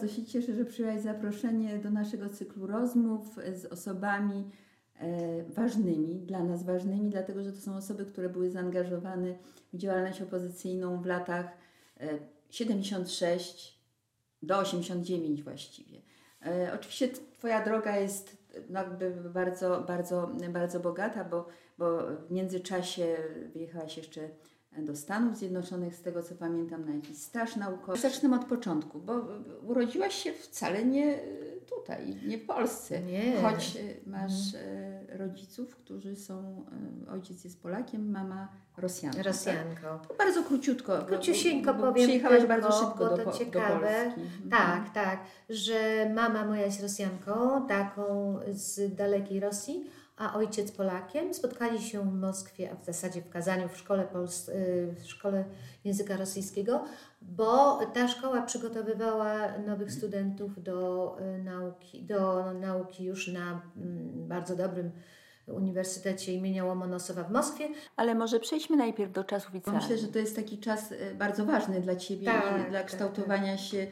[0.00, 4.50] bardzo się cieszę, że przyjąłeś zaproszenie do naszego cyklu rozmów z osobami
[4.98, 9.34] e, ważnymi, dla nas ważnymi, dlatego że to są osoby, które były zaangażowane
[9.72, 11.46] w działalność opozycyjną w latach
[12.00, 12.18] e,
[12.50, 13.80] 76
[14.42, 15.98] do 89 właściwie.
[16.46, 18.36] E, oczywiście Twoja droga jest
[18.70, 18.80] no,
[19.34, 21.46] bardzo, bardzo, bardzo bogata, bo,
[21.78, 21.98] bo
[22.28, 23.16] w międzyczasie
[23.52, 24.28] wyjechałaś jeszcze
[24.78, 27.98] do Stanów Zjednoczonych, z tego co pamiętam, na jakiś staż naukowy.
[27.98, 29.26] Zacznę od początku, bo
[29.62, 31.18] urodziłaś się wcale nie
[31.70, 33.00] tutaj, nie w Polsce.
[33.00, 33.42] Nie.
[33.42, 36.64] Choć e, masz e, rodziców, którzy są,
[37.06, 39.16] e, ojciec jest Polakiem, mama Rosjanką.
[39.16, 39.26] tak?
[39.26, 39.98] Rosjanką.
[40.08, 40.98] To bardzo króciutko.
[40.98, 43.74] Króciusieńko bo, bo powiem Przyjechałaś tylko, bardzo szybko bo do, to ciekawe.
[43.74, 44.20] do Polski.
[44.20, 44.50] Mhm.
[44.50, 51.34] Tak, tak, że mama moja jest Rosjanką, taką z dalekiej Rosji, a ojciec Polakiem.
[51.34, 55.44] Spotkali się w Moskwie, a w zasadzie w Kazaniu, w szkole, pols- y, w szkole
[55.84, 56.84] języka rosyjskiego,
[57.22, 64.56] bo ta szkoła przygotowywała nowych studentów do y, nauki, do nauki już na mm, bardzo
[64.56, 64.90] dobrym
[65.46, 67.68] Uniwersytecie imienia Łomonosowa w Moskwie.
[67.96, 69.82] Ale może przejdźmy najpierw do czasów licealnych.
[69.82, 72.86] myślę, że to jest taki czas e, bardzo ważny dla Ciebie Tak, i dla tak,
[72.86, 73.86] kształtowania się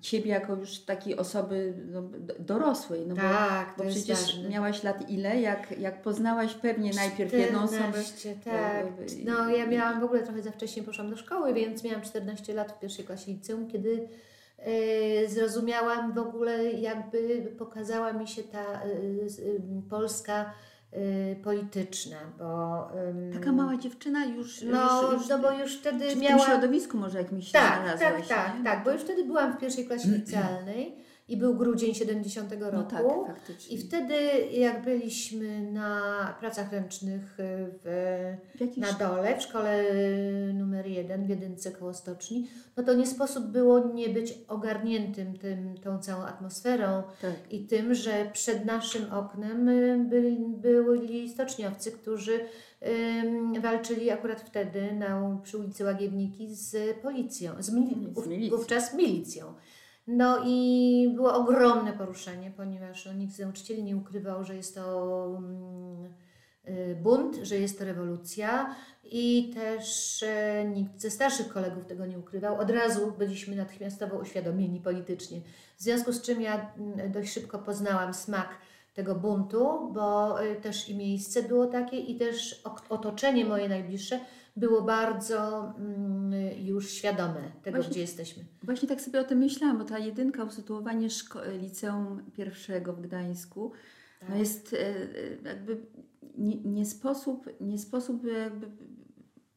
[0.00, 2.02] Ciebie jako już takiej osoby no,
[2.38, 3.06] dorosłej.
[3.06, 4.48] No tak, bo, bo przecież ważne.
[4.48, 7.78] miałaś lat ile, jak, jak poznałaś pewnie najpierw jedną osobę.
[7.82, 8.54] 14, tak.
[8.54, 8.88] e,
[9.24, 12.72] No ja miałam w ogóle trochę za wcześnie poszłam do szkoły, więc miałam 14 lat
[12.72, 14.08] w pierwszej klasie liceum, kiedy
[14.58, 20.52] e, zrozumiałam w ogóle jakby pokazała mi się ta e, z- em, Polska
[20.92, 22.88] e, polityczna, bo
[23.32, 26.46] Taka mała dziewczyna już, no, już, już no bo już wtedy czy w tym miałam
[26.46, 28.28] środowisku może jakimś się tak, znalazłaś.
[28.28, 28.64] tak, tak, nie?
[28.64, 32.76] tak, bo już wtedy byłam w pierwszej klasie licealnej i był grudzień 70 roku.
[32.76, 33.76] No tak, faktycznie.
[33.76, 34.14] I wtedy,
[34.52, 36.00] jak byliśmy na
[36.40, 37.44] pracach ręcznych y,
[37.84, 38.36] w,
[38.74, 43.06] W na dole, w szkole y, numer jeden, w jedynce koło stoczni, no to nie
[43.06, 47.32] sposób było nie być ogarniętym tym, tą całą atmosferą Tak.
[47.50, 52.40] i tym, że przed naszym oknem y, byli, byli stoczniowcy, którzy
[53.22, 58.56] ym, walczyli akurat wtedy na, przy ulicy Łagiewniki z policją, z, mili- Z milicją.
[58.58, 59.54] wówczas milicją.
[60.10, 65.26] No i było ogromne poruszenie, ponieważ no, nikt z nauczycieli nie ukrywał, że jest to
[65.38, 66.14] mm,
[66.68, 68.74] y, bunt, że jest to rewolucja
[69.04, 72.60] i też e, nikt ze starszych kolegów tego nie ukrywał.
[72.60, 75.40] Od razu byliśmy natychmiastowo uświadomieni politycznie.
[75.76, 78.48] W związku z czym ja mm, dość szybko poznałam smak
[78.94, 84.20] tego buntu, bo y, też i miejsce było takie i też otoczenie moje najbliższe
[84.58, 86.32] było bardzo mm,
[86.66, 88.44] już świadome tego, Właśnie- gdzie jesteśmy.
[88.62, 93.72] Właśnie tak sobie o tym myślałam, bo ta jedynka, usytuowanie szko- liceum pierwszego w Gdańsku,
[94.22, 94.38] no Tak.
[94.38, 94.96] jest e, e,
[95.44, 95.86] jakby
[96.38, 98.66] nie, nie sposób, nie sposób jakby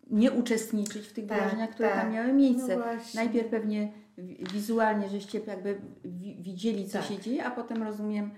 [0.09, 2.01] nie uczestniczyć w tych Tak, wydarzeniach, które tak.
[2.01, 2.78] tam miały miejsce.
[2.78, 2.84] No.
[3.16, 7.07] Najpierw pewnie wi- wizualnie, żeście jakby wi- widzieli, co Tak.
[7.07, 8.31] się dzieje, a potem rozumiem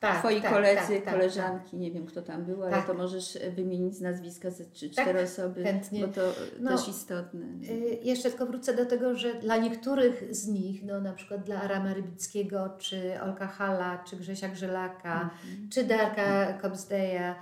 [0.00, 2.86] Tak, twoi tak, koledzy, tak, tak, koleżanki, nie wiem kto tam był, ale Tak.
[2.86, 6.06] to możesz e, wymienić z nazwiska ze trzy, Tak, cztery osoby, chętnie.
[6.06, 6.20] bo to
[6.60, 7.46] No, też istotne.
[7.70, 11.62] Y, Jeszcze tylko wrócę do tego, że dla niektórych z nich, no na przykład dla
[11.62, 15.68] Arama Rybickiego, czy Olka Hala, czy Grzesia Grzelaka, Mhm.
[15.72, 17.34] czy Darka Kobzdeja,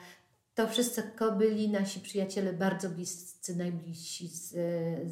[0.56, 4.54] to wszystko byli nasi przyjaciele bardzo bliscy, najbliżsi z,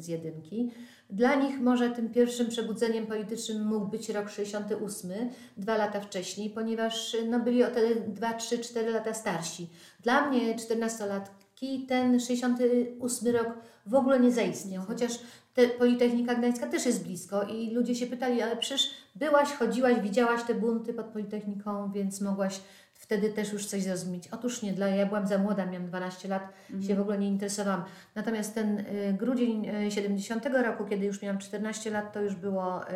[0.03, 0.71] z jedynki.
[1.09, 5.11] Dla nich może tym pierwszym przebudzeniem politycznym mógł być rok 68,
[5.57, 9.69] dwa lata wcześniej, ponieważ no, byli o te 2, 3, 4 lata starsi.
[9.99, 13.47] Dla mnie 14-latki ten 68 rok
[13.85, 15.11] w ogóle nie zaistniał, chociaż
[15.53, 20.43] te, Politechnika Gdańska też jest blisko i ludzie się pytali, ale przecież byłaś, chodziłaś, widziałaś
[20.43, 22.59] te bunty pod Politechniką, więc mogłaś
[22.95, 24.27] wtedy też już coś zrozumieć.
[24.27, 26.53] Otóż nie, dla, ja byłam za młoda, miałam 12 lat,
[26.87, 27.83] się w ogóle nie interesowałam.
[28.15, 32.83] Natomiast ten y, grudzień y, 70 roku, kiedy już miałam 14 lat, to już było
[32.83, 32.93] y,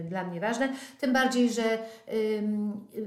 [0.00, 0.68] y, dla mnie ważne.
[1.00, 1.78] Tym bardziej, że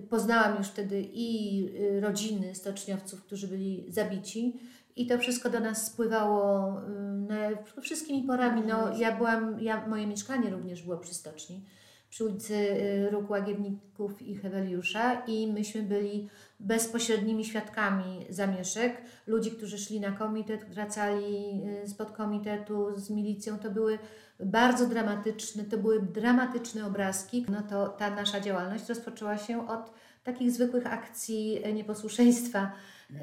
[0.09, 4.59] poznałam już wtedy i y, rodziny stoczniowców, którzy byli zabici.
[4.95, 6.83] I to wszystko do nas spływało y,
[7.27, 7.37] na,
[7.81, 8.61] wszystkimi porami.
[8.67, 11.63] No, ja byłam, ja, moje mieszkanie również było przy stoczni,
[12.09, 19.01] przy ulicy y, Róg Łagiewników i Heweliusza i myśmy byli bezpośrednimi świadkami zamieszek.
[19.27, 23.59] Ludzi, którzy szli na komitet, wracali y, spod komitetu z milicją.
[23.59, 23.99] To były
[24.39, 27.45] bardzo dramatyczne, to były dramatyczne obrazki.
[27.49, 29.93] No to ta nasza działalność rozpoczęła się od
[30.23, 32.71] takich zwykłych akcji nieposłuszeństwa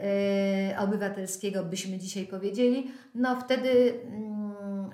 [0.02, 2.90] e, obywatelskiego, byśmy dzisiaj powiedzieli.
[3.14, 4.90] No wtedy mm,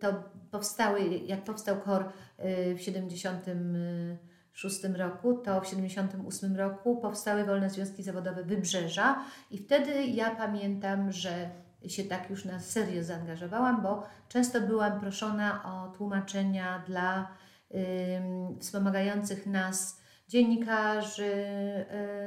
[0.00, 0.14] to
[0.56, 2.04] powstały, jak powstał KOR
[2.38, 10.04] e, w 76 roku, to w 78 roku powstały Wolne Związki Zawodowe Wybrzeża i wtedy
[10.04, 11.50] ja pamiętam, że
[11.86, 17.28] się tak już na serio zaangażowałam, bo często byłam proszona o tłumaczenia dla
[17.74, 21.24] ym, wspomagających nas dziennikarzy,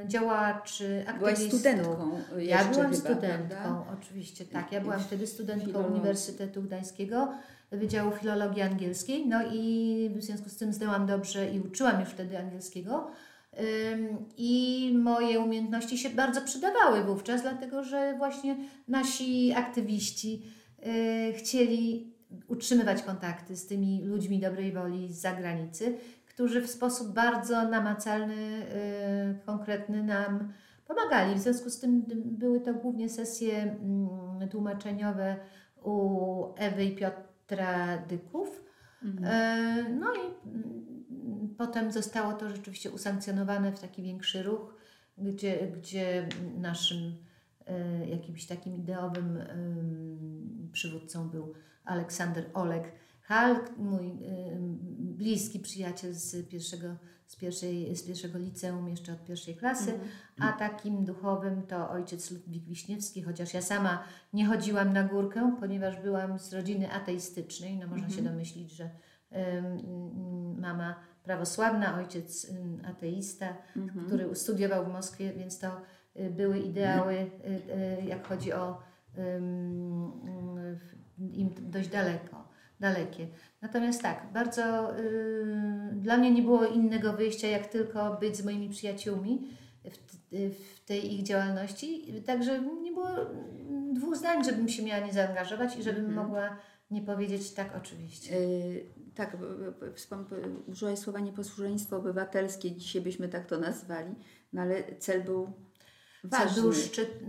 [0.03, 1.59] y, działaczy, Byłaś aktywistów.
[1.59, 3.85] studentką Ja byłam chyba, studentką, prawda?
[4.01, 4.71] oczywiście, tak.
[4.71, 5.91] Ja byłam wtedy studentką Filolog.
[5.91, 7.33] Uniwersytetu Gdańskiego,
[7.71, 12.39] Wydziału Filologii Angielskiej, no i w związku z tym zdałam dobrze i uczyłam już wtedy
[12.39, 13.11] angielskiego.
[14.37, 18.55] I moje umiejętności się bardzo przydawały wówczas, dlatego że właśnie
[18.87, 20.41] nasi aktywiści
[20.87, 22.13] y, chcieli
[22.47, 25.97] utrzymywać kontakty z tymi ludźmi dobrej woli z zagranicy,
[26.39, 30.53] którzy w sposób bardzo namacalny, y, konkretny nam
[30.87, 31.35] pomagali.
[31.35, 35.35] W związku z tym były to głównie sesje mm, tłumaczeniowe
[35.83, 38.63] u Ewy i Piotra Dyków.
[39.03, 39.25] Mhm.
[39.25, 44.75] E, No i mm, potem zostało to rzeczywiście usankcjonowane w taki większy ruch,
[45.17, 46.27] gdzie, gdzie
[46.57, 47.15] naszym
[47.67, 49.39] e, jakimś takim ideowym
[50.71, 51.53] przywódcą był
[51.85, 52.91] Aleksander Olek
[53.29, 54.77] Hal, mój em,
[55.17, 56.87] bliski przyjaciel z pierwszego,
[57.27, 59.99] z, pierwszej, z pierwszego liceum, jeszcze od pierwszej klasy,
[60.39, 64.03] a takim duchowym to ojciec Ludwik Wiśniewski, chociaż ja sama
[64.33, 68.89] nie chodziłam na górkę, ponieważ byłam z rodziny ateistycznej, no można się domyślić, że
[69.31, 72.51] mm, mama prawosławna, ojciec
[72.85, 73.57] ateista,
[74.05, 75.81] który studiował w Moskwie, więc to
[76.19, 77.27] y, były ideały, y,
[78.01, 78.81] y, jak chodzi o
[79.17, 79.41] y,
[81.33, 82.48] im dość daleko,
[82.79, 83.27] dalekie.
[83.61, 88.69] Natomiast tak, bardzo y, dla mnie nie było innego wyjścia, jak tylko być z moimi
[88.69, 89.47] przyjaciółmi
[89.83, 92.13] w, w tej ich działalności.
[92.25, 93.09] Także nie było
[93.93, 96.57] dwóch zdań, żebym się miała nie zaangażować i żebym mogła
[96.91, 98.35] nie powiedzieć tak oczywiście.
[98.35, 98.85] Y,
[99.15, 99.37] tak,
[100.67, 104.15] użyłaś słowa nieposłuszeństwo obywatelskie, dzisiaj byśmy tak to nazwali,
[104.53, 105.53] no ale cel był
[106.23, 106.63] ważny.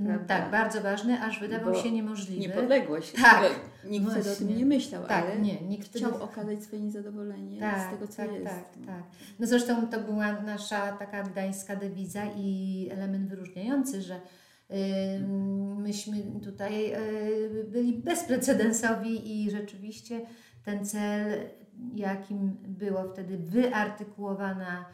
[0.06, 0.24] Prawda?
[0.40, 2.40] tak, bardzo ważny, aż wydawał Bo się niemożliwy.
[2.40, 3.12] Niepodległość.
[3.22, 3.50] Tak,
[3.84, 4.56] Nikt wtedy o tym właśnie.
[4.56, 8.16] nie myślał, Tak, ale nie, nikt wtedy- chciał okazać swoje niezadowolenie Tak, z tego, co
[8.16, 8.44] tak, jest.
[8.44, 9.02] tak, tak.
[9.38, 14.20] No zresztą to była nasza taka gdańska dewiza i element wyróżniający, że
[15.76, 20.20] myśmy tutaj y, byli bezprecedensowi i rzeczywiście
[20.64, 21.32] ten cel,
[21.94, 24.84] jakim było wtedy wyartykułowana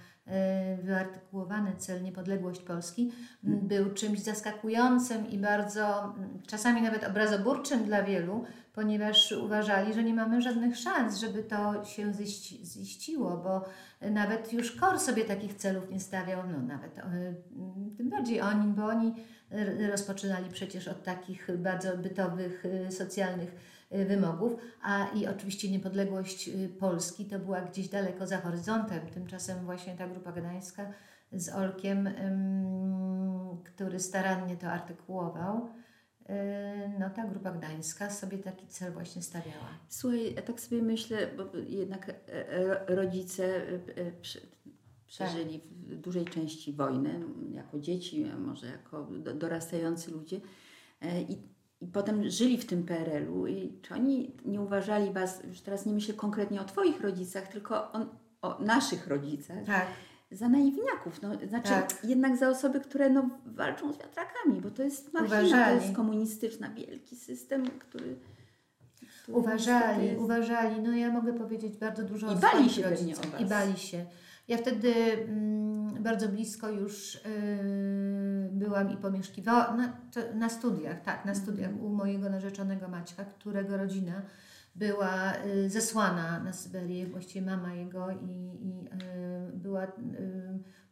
[0.82, 3.12] wyartykułowany cel niepodległość Polski,
[3.42, 6.14] był czymś zaskakującym i bardzo
[6.46, 12.12] czasami nawet obrazoburczym dla wielu, ponieważ uważali, że nie mamy żadnych szans, żeby to się
[12.12, 13.64] ziści- ziściło, bo
[14.10, 16.94] nawet już KOR sobie takich celów nie stawiał, no nawet
[17.96, 19.14] tym bardziej oni, bo oni
[19.90, 27.24] rozpoczynali przecież od takich bardzo bytowych, e, socjalnych wymogów, a i oczywiście niepodległość e, Polski
[27.24, 29.06] to była gdzieś daleko za horyzontem.
[29.06, 30.92] Tymczasem właśnie ta grupa gdańska
[31.32, 35.68] z Olkiem, em, który starannie to artykułował,
[36.28, 39.68] e, no ta grupa gdańska sobie taki cel właśnie stawiała.
[39.88, 42.14] Słuchaj, ja tak sobie myślę, bo jednak e,
[42.88, 43.44] e, rodzice
[43.96, 44.46] e, prze-
[45.06, 47.20] przeżyli w dużej części wojnę
[47.52, 50.40] jako dzieci, może jako do- dorastający ludzie
[51.28, 55.86] i, i potem żyli w tym PRL-u i czy oni nie uważali Was, już teraz
[55.86, 58.06] nie myślę konkretnie o Twoich rodzicach, tylko o,
[58.42, 59.86] o naszych rodzicach, Tak.
[60.30, 62.04] za naiwniaków, no, znaczy Tak.
[62.04, 65.78] jednak za osoby, które no, walczą z wiatrakami, bo to jest machina, Uważali.
[65.78, 68.16] to jest komunistyczna, wielki system, który...
[69.22, 70.82] który Uważali, jest- uważali.
[70.82, 73.40] No ja mogę powiedzieć bardzo dużo I o bali się rodzicach.
[73.40, 74.04] I bali się.
[74.48, 77.20] Ja wtedy mm, bardzo blisko już yy,
[78.52, 79.92] byłam i pomieszkiwałam na,
[80.34, 81.86] na studiach, tak, na studiach Mhm.
[81.86, 84.22] u mojego narzeczonego Maćka, którego rodzina
[84.74, 88.14] była y, zesłana na Syberię, właściwie mama jego i,
[88.66, 89.88] i y, była y,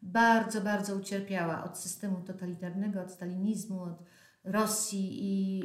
[0.02, 4.02] bardzo, bardzo ucierpiała od systemu totalitarnego, od stalinizmu, od
[4.44, 5.64] Rosji i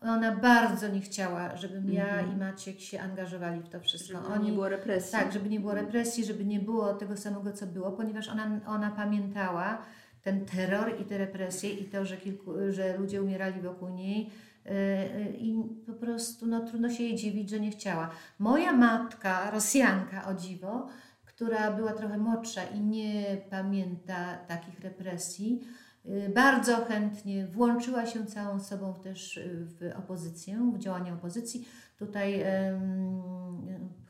[0.00, 4.18] ona bardzo nie chciała, żebym ja i Maciek się angażowali w to wszystko.
[4.18, 4.34] Mhm.
[4.34, 5.12] Żeby nie było represji.
[5.12, 8.90] Tak, żeby nie było represji, żeby nie było tego samego, co było, ponieważ ona, ona
[8.90, 9.78] pamiętała
[10.22, 14.30] ten terror i te represje i to, że, kilku, że ludzie umierali wokół niej
[14.64, 18.10] yy, yy, i po prostu no, trudno się jej dziwić, że nie chciała.
[18.38, 20.88] Moja matka, Rosjanka o dziwo,
[21.24, 25.60] która była trochę młodsza i nie pamięta takich represji,
[26.04, 31.68] yy, bardzo chętnie włączyła się całą sobą też w opozycję, w działania opozycji.
[31.98, 32.44] Tutaj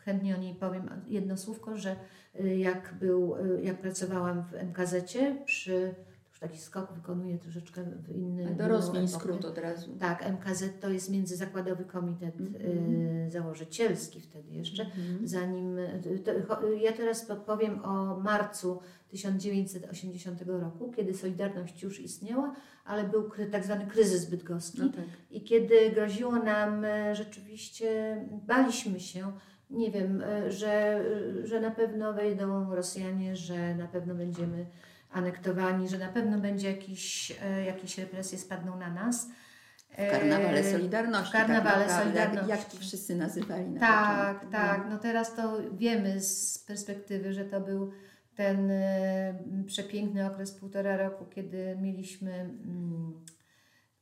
[0.05, 1.97] chętnie o niej powiem jedno słówko, że
[2.41, 5.95] y, jak, był, y, jak pracowałam w MKZ-cie przy,
[6.31, 9.19] już taki skok wykonuję troszeczkę w inny To rozwiń epokę.
[9.21, 9.97] skrót od razu.
[10.01, 14.87] Tak, MKZ to jest Międzyzakładowy Komitet y, Założycielski wtedy jeszcze,
[15.25, 22.55] zanim, y, to, cho- ja teraz podpowiem o marcu 1980 roku, kiedy Solidarność już istniała,
[22.85, 24.81] ale był tak zwany kryzys bydgoski.
[24.81, 25.05] No tak.
[25.31, 28.17] I kiedy groziło nam rzeczywiście,
[28.47, 29.33] baliśmy się
[29.73, 31.05] nie wiem, e, że,
[31.45, 34.67] że na pewno wejdą Rosjanie, że na pewno będziemy
[35.13, 39.29] anektowani, że na pewno będzie jakiś, e, jakieś represje spadną na nas.
[39.91, 41.31] W karnawale E, Solidarności.
[41.31, 42.51] W karnawale tak Solidarności.
[42.51, 44.53] Jak, jak wszyscy nazywali na Tak, początku.
[44.53, 44.87] tak.
[44.91, 47.91] No teraz to wiemy z perspektywy, że to był
[48.35, 48.71] ten
[49.67, 53.25] przepiękny okres półtora roku, kiedy mieliśmy mm,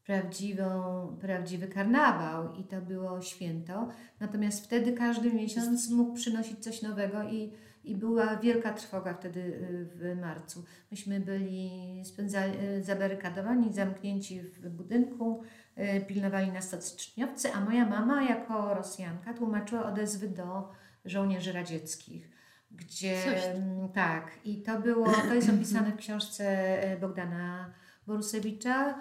[0.06, 3.88] prawdziwą, prawdziwy karnawał i to było święto.
[4.20, 7.52] Natomiast wtedy każdy miesiąc mógł przynosić coś nowego i,
[7.84, 10.64] i była wielka trwoga wtedy y, w marcu.
[10.90, 15.42] Myśmy byli spędzali, y, zabarykadowani, zamknięci w budynku,
[15.78, 20.68] y, pilnowali nas tacy czczniowcy, a moja mama jako Rosjanka tłumaczyła odezwy do
[21.04, 22.30] żołnierzy radzieckich.
[22.70, 23.44] Gdzie, Coś.
[23.44, 27.72] mm, tak, i to było, to jest opisane w książce Bogdana
[28.06, 28.94] Borusewicza,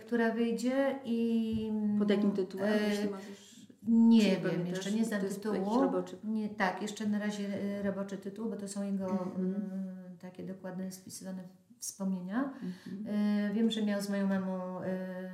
[0.00, 1.72] która wyjdzie i...
[1.98, 2.72] Pod jakim tytułem?
[2.72, 3.66] e, możesz...
[3.88, 5.80] nie wiem, jeszcze nie znam tytułu.
[5.82, 6.16] roboczy?
[6.24, 7.44] Nie, tak, jeszcze na razie
[7.78, 9.30] e, roboczy tytuł, bo to są jego Mhm.
[9.36, 11.42] mm, takie dokładne spisywane
[11.78, 12.52] wspomnienia.
[12.62, 13.06] Mhm.
[13.50, 15.32] E, Wiem, że miał z moją mamą e,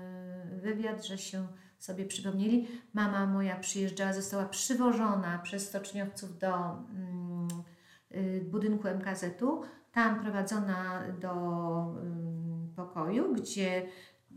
[0.63, 1.47] wywiad, że się
[1.79, 2.69] sobie przypomnieli.
[2.95, 7.49] Mama moja przyjeżdżała, została przywożona przez stoczniowców do mm,
[8.15, 9.63] y, budynku MKZ-u,
[9.93, 11.33] tam prowadzona do
[12.03, 13.87] ym, pokoju, gdzie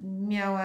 [0.02, 0.64] miała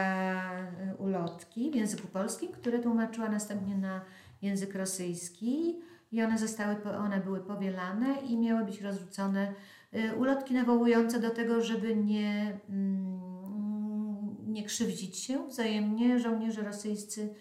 [0.92, 4.00] y, ulotki w języku polskim, które tłumaczyła następnie na
[4.42, 5.80] język rosyjski
[6.12, 9.54] i one zostały, one były powielane i miały być rozrzucone
[9.94, 16.18] y, ulotki nawołujące do tego, żeby nie, mm, nie krzywdzić się wzajemnie.
[16.18, 17.34] Żołnierze rosyjscy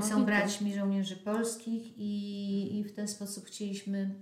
[0.00, 4.14] są braćmi żołnierzy polskich i, i w ten sposób chcieliśmy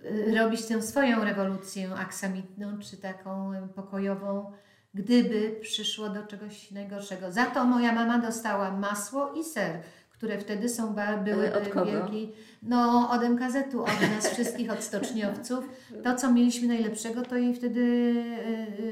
[0.00, 4.52] y, robić tę swoją rewolucję aksamitną, czy taką pokojową,
[4.96, 7.32] gdyby przyszło do czegoś najgorszego.
[7.32, 9.72] Za to moja mama dostała masło i ser,
[10.10, 11.86] które wtedy są były od kogo?
[11.86, 15.64] wielkiej, no od MKZ-u, od nas wszystkich, od stoczniowców.
[16.04, 18.86] To, co mieliśmy najlepszego, to jej wtedy, y, y,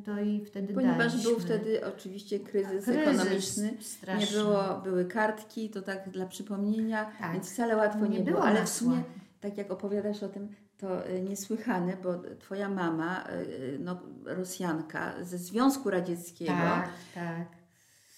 [0.00, 1.22] y, to jej wtedy Ponieważ daliśmy.
[1.30, 3.72] był wtedy oczywiście kryzys, Kryzys ekonomiczny.
[3.80, 4.26] straszny.
[4.36, 7.32] Nie było, były kartki, to tak dla przypomnienia, Tak.
[7.32, 8.36] więc wcale łatwo nie, Nie było.
[8.36, 9.02] było Ale w sumie,
[9.40, 10.48] tak jak opowiadasz o tym,
[10.80, 17.46] to y, niesłychane, bo Twoja mama, y, no, Rosjanka ze Związku Radzieckiego, Tak, tak.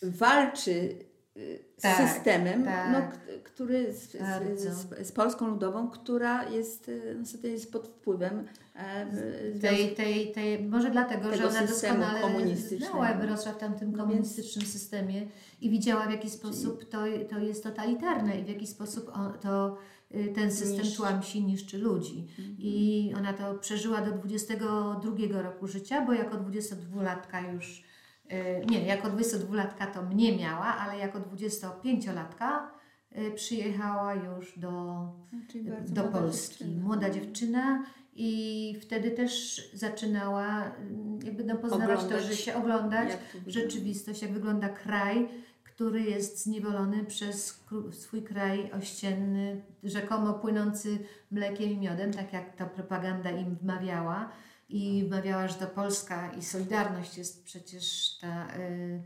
[0.02, 0.70] walczy
[1.36, 2.92] y, z Tak, systemem, tak.
[2.92, 2.98] no,
[3.44, 4.10] który z,
[4.60, 9.06] z, z, Polską Ludową, która jest, y, niestety jest pod wpływem e,
[9.56, 12.20] y, Tej, tej, tej, może dlatego, Tego że ona doskonale
[12.56, 15.26] znała Wrocław w tamtym No komunistycznym systemie
[15.60, 16.98] i widziała w jaki sposób to,
[17.30, 20.01] to jest totalitarne i w jaki sposób on, to, y,
[20.34, 20.96] ten system Niszczy.
[20.96, 22.26] tłamsi, niszczy ludzi.
[22.58, 27.82] I ona to przeżyła do 22 roku życia, bo jako 22-latka już,
[28.32, 32.68] y, nie, jako 22-latka to mnie miała, ale jako 25-latka
[33.18, 34.72] y, przyjechała już do,
[35.68, 36.58] bardzo do Polski.
[36.58, 36.84] dziewczyna.
[36.84, 40.72] Młoda dziewczyna i wtedy też zaczynała
[41.24, 45.28] jakby no, poznawać to Oglądać, życie, oglądać jak to rzeczywistość, jak wygląda kraj,
[45.82, 50.98] który jest zniewolony przez swój kraj ościenny, rzekomo płynący
[51.30, 54.30] mlekiem i miodem, tak jak ta propaganda im wmawiała.
[54.68, 59.02] I wmawiała, że to Polska i Solidarność jest przecież ta, y, y,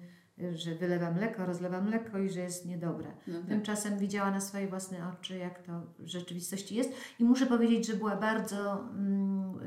[0.54, 3.12] że wylewa mleko, rozlewa mleko i że jest niedobre.
[3.26, 3.48] No tak.
[3.48, 6.90] Tymczasem widziała na swoje własne oczy, jak to w rzeczywistości jest.
[7.18, 8.80] I muszę powiedzieć, że była bardzo.
[8.80, 9.60] Mm,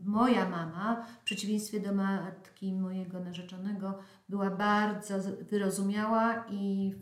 [0.00, 5.14] y, moja mama, w przeciwieństwie do matki mojego narzeczonego, była bardzo
[5.50, 6.92] wyrozumiała i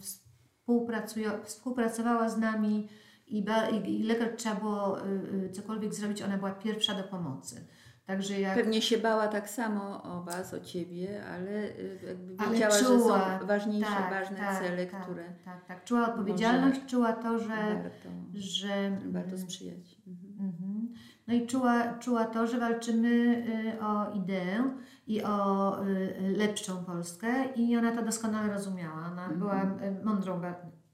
[1.44, 2.88] współpracowała z nami.
[3.26, 5.10] I, ba, i, I lekar trzeba było y,
[5.44, 7.66] y, cokolwiek zrobić, ona była pierwsza do pomocy.
[8.12, 12.52] Także jak Pewnie się bała tak samo o Was, o Ciebie, ale y, jakby Ale
[12.52, 16.80] wiedziała, że czuła, są ważniejsze, tak, ważne tak, cele, tak, które tak, tak, czuła odpowiedzialność,
[16.86, 19.96] czuła to, że, warto, że warto sprzyjać.
[20.06, 20.32] Mhm.
[20.40, 20.92] Mhm.
[21.26, 23.44] No i czuła, czuła to, że walczymy
[23.76, 24.70] y, o ideę
[25.06, 29.06] i o y, lepszą Polskę i ona to doskonale rozumiała.
[29.12, 29.38] Ona Mhm.
[29.38, 29.66] była
[30.04, 30.40] mądrą,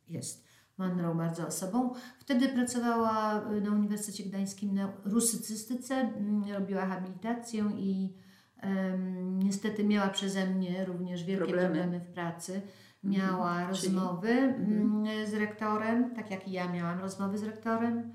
[0.09, 0.48] jest
[0.79, 1.95] mądrą bardzo osobą.
[2.19, 8.15] Wtedy pracowała y, na Uniwersytecie Gdańskim na rusycystyce, mm, robiła habilitację i
[8.61, 11.69] em, niestety miała przeze mnie również wielkie Problemy.
[11.69, 12.61] problemy, w pracy.
[13.05, 13.75] Miała Mhm.
[13.75, 13.95] Czyli?
[13.95, 18.13] rozmowy mm, z rektorem, tak jak i ja miałam rozmowy z rektorem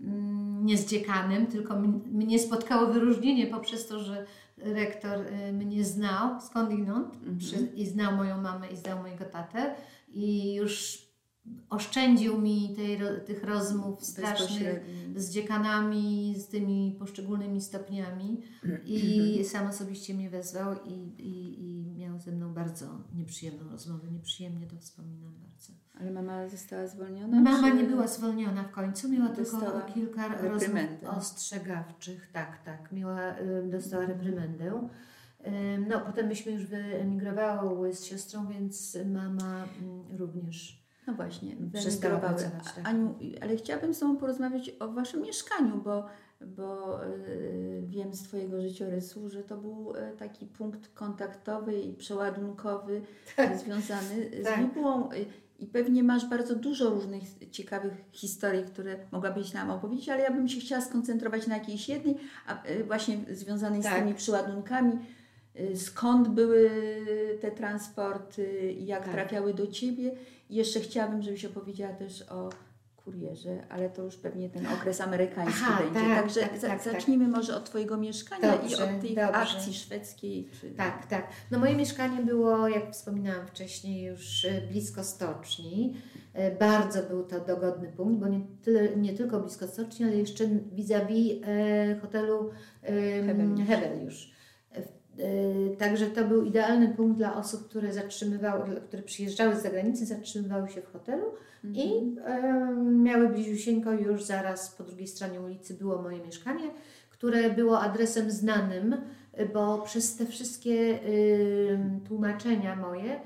[0.00, 1.76] mm, nie z dziekanem, tylko
[2.12, 4.26] mnie spotkało wyróżnienie poprzez to, że
[4.56, 7.38] rektor y, mnie znał skądinąd Mhm.
[7.38, 9.74] przy, i znał moją mamę i znał mojego tatę
[10.08, 11.02] i już
[11.70, 14.80] oszczędził mi tej, tych rozmów strasznych
[15.16, 18.40] z dziekanami, z tymi poszczególnymi stopniami
[18.84, 24.08] i sam osobiście mnie wezwał i, i, i miał ze mną bardzo nieprzyjemną rozmowę.
[24.10, 25.72] Nieprzyjemnie to wspominam bardzo.
[26.00, 27.40] Ale mama została zwolniona?
[27.40, 31.10] Mama czy- nie była zwolniona w końcu, miała Dostała tylko kilka rozmów reprymendę.
[31.10, 32.30] ostrzegawczych.
[32.32, 33.34] Tak, tak, miała,
[33.70, 34.88] dostała reprymendę.
[35.46, 40.81] Ym, No, potem myśmy już wyemigrowały z siostrą, więc mama mm, również.
[41.06, 41.56] No właśnie,
[42.20, 42.88] pracować, tak.
[42.88, 46.06] Aniu, ale chciałabym z Tobą porozmawiać o Waszym mieszkaniu, bo,
[46.40, 53.02] bo y, wiem z Twojego życiorysu, że to był y, taki punkt kontaktowy i przeładunkowy
[53.36, 53.58] Tak.
[53.58, 54.60] związany z Tak.
[54.60, 55.12] Bibułą.
[55.12, 55.24] Y,
[55.58, 60.48] I pewnie masz bardzo dużo różnych ciekawych historii, które mogłabyś nam opowiedzieć, ale ja bym
[60.48, 62.16] się chciała skoncentrować na jakiejś jednej,
[62.46, 63.98] a właśnie związanej z Tak.
[63.98, 64.92] tymi przyładunkami.
[65.60, 66.70] Y, Skąd były
[67.40, 69.12] te transporty jak Tak.
[69.14, 70.12] trafiały do Ciebie?
[70.50, 72.50] I jeszcze chciałabym, żebyś opowiedziała też o
[72.96, 76.00] kurierze, ale to już pewnie ten okres amerykański Aha, będzie.
[76.00, 76.82] tak, Także tak, tak, tak.
[76.82, 79.32] zacznijmy może od Twojego mieszkania Dobrze, i od tej dobrze.
[79.34, 80.48] akcji szwedzkiej.
[80.76, 81.28] Tak, tak.
[81.50, 85.96] No moje mieszkanie było, jak wspominałam wcześniej, już e, blisko stoczni.
[86.34, 90.44] E, Bardzo był to dogodny punkt, bo nie, tyle, nie tylko blisko stoczni, ale jeszcze
[90.72, 92.50] vis-a-vis e, hotelu
[92.82, 92.92] e,
[93.26, 93.68] Heweliusz.
[93.68, 94.32] Heweliusz.
[95.18, 100.68] E, Także to był idealny punkt dla osób, które zatrzymywały, które przyjeżdżały z zagranicy, zatrzymywały
[100.68, 101.24] się w hotelu
[101.64, 101.88] Mhm.
[101.88, 106.70] i e, miały bliziusieńko już zaraz po drugiej stronie ulicy było moje mieszkanie,
[107.10, 108.96] które było adresem znanym,
[109.32, 110.98] e, bo przez te wszystkie
[112.08, 113.20] tłumaczenia moje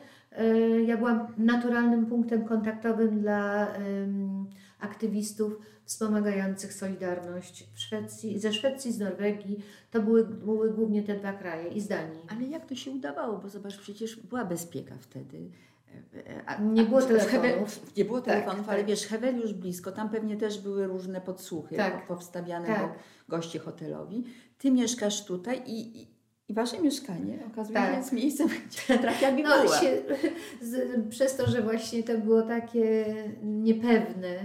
[0.86, 3.68] ja byłam naturalnym punktem kontaktowym dla
[4.80, 9.58] aktywistów wspomagających Solidarność w Szwecji, ze Szwecji, z Norwegii.
[9.90, 12.20] To były, były głównie te dwa kraje i z Danii.
[12.28, 13.38] Ale jak to się udawało?
[13.38, 15.50] Bo zobacz, przecież była bezpieka wtedy.
[16.46, 17.96] A, Nie było telefonów.
[17.96, 18.86] Nie było Tak, telefonów, ale tak.
[18.86, 22.80] wiesz, Hewel już blisko, tam pewnie też były różne podsłuchy Tak, powstawiane tak.
[22.80, 22.94] do
[23.28, 24.24] gości hotelowi.
[24.58, 26.08] Ty mieszkasz tutaj i, i,
[26.48, 28.12] i wasze mieszkanie okazuje się Tak.
[28.12, 29.64] miejscem, gdzie trafia bibuła.
[29.64, 30.02] No, się,
[30.70, 34.38] z, przez to, że właśnie to było takie niepewne,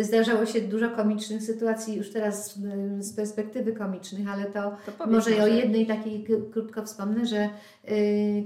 [0.00, 5.42] zdarzało się dużo komicznych sytuacji, już teraz y, z perspektywy komicznych, ale to To może
[5.42, 7.48] o jednej takiej krótko wspomnę, że y,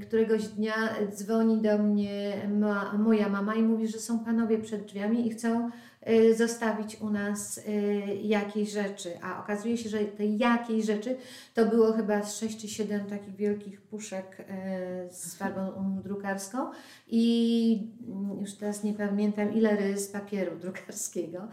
[0.02, 0.74] któregoś dnia
[1.14, 5.70] dzwoni do mnie ma, moja mama i mówi, że są panowie przed drzwiami i chcą
[6.10, 7.62] y, zostawić u nas y,
[8.22, 9.10] jakieś rzeczy.
[9.22, 11.16] A okazuje się, że te jakieś rzeczy
[11.54, 14.44] to było chyba z 6 czy 7 takich wielkich puszek y,
[15.14, 15.72] z farbą
[16.04, 16.58] drukarską
[17.08, 21.48] i mm, już teraz nie pamiętam ile rys papieru drukarskiego,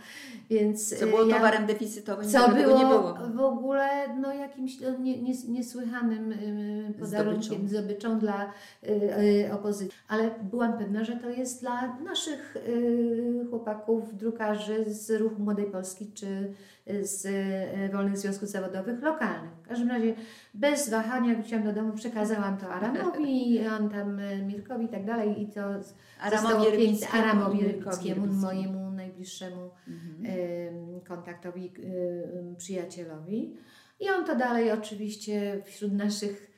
[0.49, 3.13] więc Co było y, ja- towarem deficytowym, co było, nie było.
[3.35, 7.67] w ogóle no, jakimś no, nie, nie, niesłychanym y, podarunkiem, zdobyczą,
[8.19, 8.89] dla y,
[9.47, 9.97] y, opozycji.
[10.07, 16.11] Ale byłam pewna, że to jest dla naszych y, chłopaków, drukarzy z Ruchu Młodej Polski
[16.13, 16.53] czy
[17.01, 17.27] z
[17.91, 19.51] Wolnych Związków Zawodowych lokalnych.
[19.63, 20.13] W każdym razie
[20.53, 25.47] bez wahania, wróciłam do domu, przekazałam to Aramowi, on tam Mirkowi i tak dalej i
[25.47, 25.61] to
[26.21, 31.01] Aramowi Rybickiemu Aramowi Rybickiemu, mojemu najbliższemu Mhm.
[31.07, 31.73] kontaktowi
[32.57, 33.55] przyjacielowi.
[33.99, 36.54] I on to dalej oczywiście wśród naszych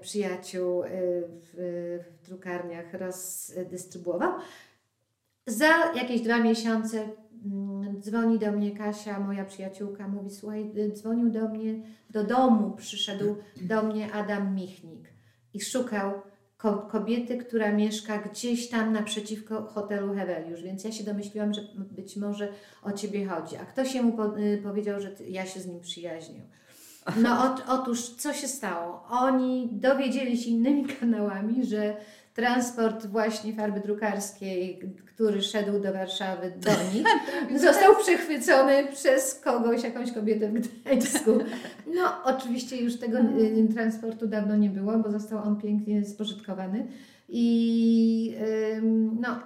[0.00, 0.88] przyjaciół y,
[1.52, 4.32] w, drukarniach rozdystrybuował.
[5.46, 7.08] Za jakieś dwa miesiące
[7.44, 11.74] mm, dzwoni do mnie Kasia, moja przyjaciółka, mówi: Słuchaj, y, dzwonił do mnie
[12.10, 15.08] do domu, przyszedł do mnie Adam Michnik
[15.54, 16.12] i szukał
[16.56, 22.16] ko- kobiety, która mieszka gdzieś tam naprzeciwko hotelu Heweliusz, więc ja się domyśliłam, że być
[22.16, 22.48] może
[22.82, 23.56] o ciebie chodzi.
[23.56, 26.40] A ktoś mu po, y, powiedział, że ja się z nim przyjaźnię.
[27.16, 29.04] No ot, otóż co się stało?
[29.10, 31.96] Oni dowiedzieli się innymi kanałami, że
[32.34, 37.06] transport właśnie farby drukarskiej, który szedł do Warszawy do nich,
[37.66, 41.30] został przechwycony przez kogoś, jakąś kobietę w Gdańsku.
[41.94, 46.86] No oczywiście już tego y, transportu dawno nie było, bo został on pięknie spożytkowany.
[47.28, 48.34] I
[49.20, 49.38] no,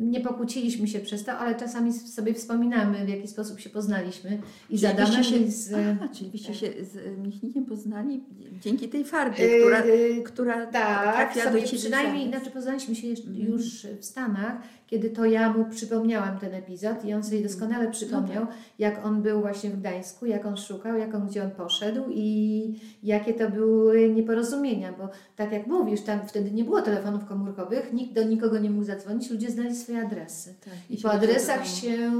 [0.00, 4.38] nie pokłóciliśmy się przez to, ale czasami sobie wspominamy, w jaki sposób się poznaliśmy.
[4.70, 8.20] I za Czyli byście Adamem się, z, Aha, czyli byście się z Michnikiem poznali
[8.60, 13.08] dzięki tej farbie, Yy, która, yy, która Tak, trafia do Ciebie przynajmniej, znaczy poznaliśmy się
[13.34, 14.56] już w Stanach,
[14.88, 18.46] kiedy to ja mu przypomniałam ten epizod i on sobie doskonale przypomniał,
[18.78, 22.74] jak on był właśnie w Gdańsku, jak on szukał, jak on, gdzie on poszedł i
[23.02, 28.14] jakie to były nieporozumienia, bo tak jak mówisz, tam wtedy nie było telefonów komórkowych, nikt
[28.14, 30.54] do nikogo nie mógł zadzwonić, ludzie znali swoje adresy.
[30.64, 32.12] Tak, I po adresach się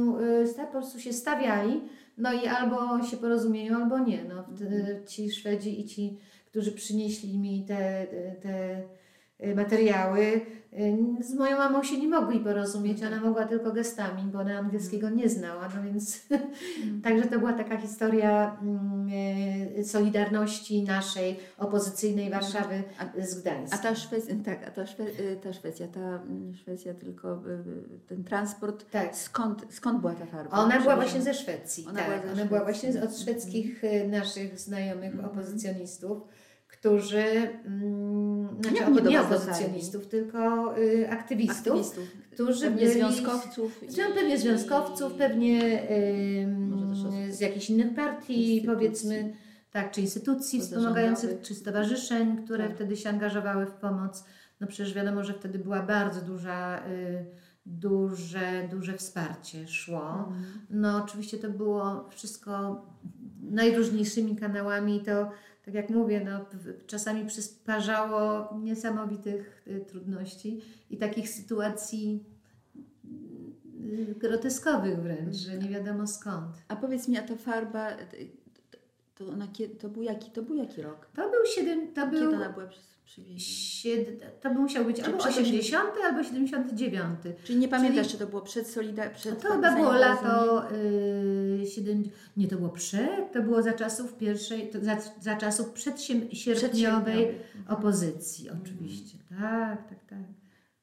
[0.46, 1.80] y, po prostu się stawiali,
[2.18, 4.24] no i albo się porozumieją, albo nie.
[4.24, 5.06] No, Mhm.
[5.06, 8.06] Ci Szwedzi i ci, którzy przynieśli mi te,
[8.42, 8.82] te
[9.56, 10.40] materiały.
[10.72, 15.10] Y, Z moją mamą się nie mogli porozumieć, ona mogła tylko gestami, bo ona angielskiego
[15.10, 16.20] nie znała, no więc
[17.04, 19.08] także to była taka historia mm,
[19.78, 22.82] y, solidarności naszej opozycyjnej Warszawy
[23.18, 23.78] z A Gdańskiem.
[23.82, 27.98] ta Szwecja, tak, a ta, Szwe, y, ta Szwecja, ta mm, Szwecja tylko y, y,
[28.08, 29.16] ten transport, Tak.
[29.16, 30.56] skąd, skąd była ta farba?
[30.58, 31.86] Ona była właśnie ze Szwecji.
[31.88, 32.90] Ona tak, była ona była Szwecji.
[32.90, 36.18] właśnie z- od szwedzkich y, naszych znajomych opozycjonistów,
[36.68, 37.24] którzy,
[37.64, 40.38] mm, znaczy nie, nie opozycjonistów, tylko
[40.78, 42.92] y, aktywistów, aktywistów, którzy pewnie byli...
[42.92, 43.82] związkowców.
[43.82, 45.82] i- pewnie związkowców, i- pewnie
[46.92, 48.66] osób- z jakichś innych partii, instytucji.
[48.74, 49.32] powiedzmy,
[49.70, 52.74] tak, czy instytucji wspomagających, czy stowarzyszeń, które Tak.
[52.76, 54.24] wtedy się angażowały w pomoc.
[54.60, 57.24] No przecież wiadomo, że wtedy była bardzo duża, y,
[57.66, 60.10] duże, duże wsparcie szło.
[60.18, 60.44] Mhm.
[60.70, 62.82] No oczywiście to było wszystko
[63.50, 65.30] najróżniejszymi kanałami to,
[65.68, 66.46] tak jak mówię, no,
[66.86, 72.24] czasami przysparzało niesamowitych y, trudności i takich sytuacji
[74.10, 76.56] y, groteskowych wręcz, że nie wiadomo skąd.
[76.68, 77.96] A powiedz mi, a ta farba, y,
[79.14, 79.48] to, ona,
[79.80, 81.08] to, był jaki, to był jaki rok?
[81.14, 82.97] To był siedem, to Kiedy był ona była przywieziona?
[83.38, 87.04] Sied, to musiał być albo przed 80 albo 79.
[87.44, 89.10] Czyli nie pamiętasz, Czyli- czy to było przed Solida...
[89.10, 92.02] Przed To chyba było lato y, 7,
[92.36, 97.34] nie to było przed, to było za czasów pierwszej, za, za czasów przedsierpniowej Przedsierpniowej.
[97.68, 99.18] opozycji oczywiście.
[99.40, 100.18] Tak, tak, tak.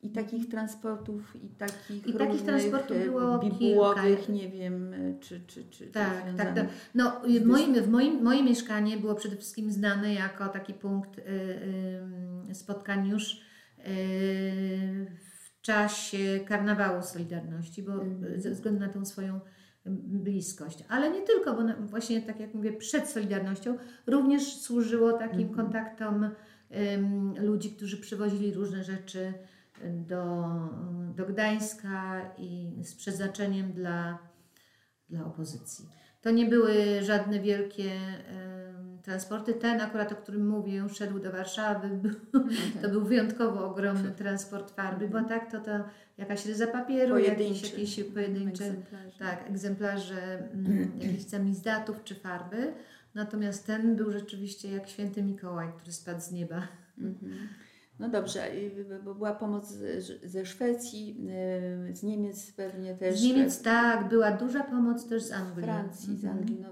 [0.06, 4.34] I takich transportów, i takich I takich transportów e, było bibułowych, kilka.
[4.34, 5.42] nie wiem, e, czy...
[5.48, 6.54] czy, czy Tak, tak, związanych.
[6.56, 6.68] tak.
[6.96, 11.22] No, w moim, w moim, moje mieszkanie było przede wszystkim znane jako taki punkt y,
[12.52, 13.38] y, spotkań już y,
[15.56, 18.42] w czasie karnawału Solidarności, bo Mhm.
[18.42, 19.40] ze względu na tą swoją
[19.86, 20.84] bliskość.
[20.90, 25.56] Ale nie tylko, bo właśnie tak jak mówię, przed Solidarnością również służyło takim Mhm.
[25.56, 26.30] kontaktom
[27.40, 29.34] ludzi, którzy przywozili różne rzeczy
[30.08, 30.46] do,
[31.16, 34.18] do Gdańska i z przeznaczeniem dla,
[35.10, 35.86] dla opozycji.
[36.22, 39.54] To nie były żadne wielkie em, transporty.
[39.54, 41.90] Ten akurat, o którym mówię, szedł do Warszawy.
[42.04, 42.12] Był,
[42.82, 45.72] to był wyjątkowo ogromny transport farby, bo tak to, to
[46.18, 47.68] jakaś ryza papieru, jakieś, Pojedyncze.
[47.68, 49.20] jakieś pojedyncze egzemplarze.
[49.20, 52.74] tak, egzemplarze mm, jakichś samizdatów czy farby.
[53.16, 56.68] Natomiast ten był rzeczywiście jak święty Mikołaj, który spadł z nieba.
[56.98, 57.48] Mhm.
[58.00, 58.42] No dobrze,
[59.06, 61.18] bo była pomoc z- ze Szwecji,
[61.90, 63.20] e, z Niemiec pewnie też.
[63.20, 65.64] Z Niemiec tak, była duża pomoc też z z Anglii.
[65.64, 66.38] Francji, z Mhm.
[66.44, 66.66] Anglii,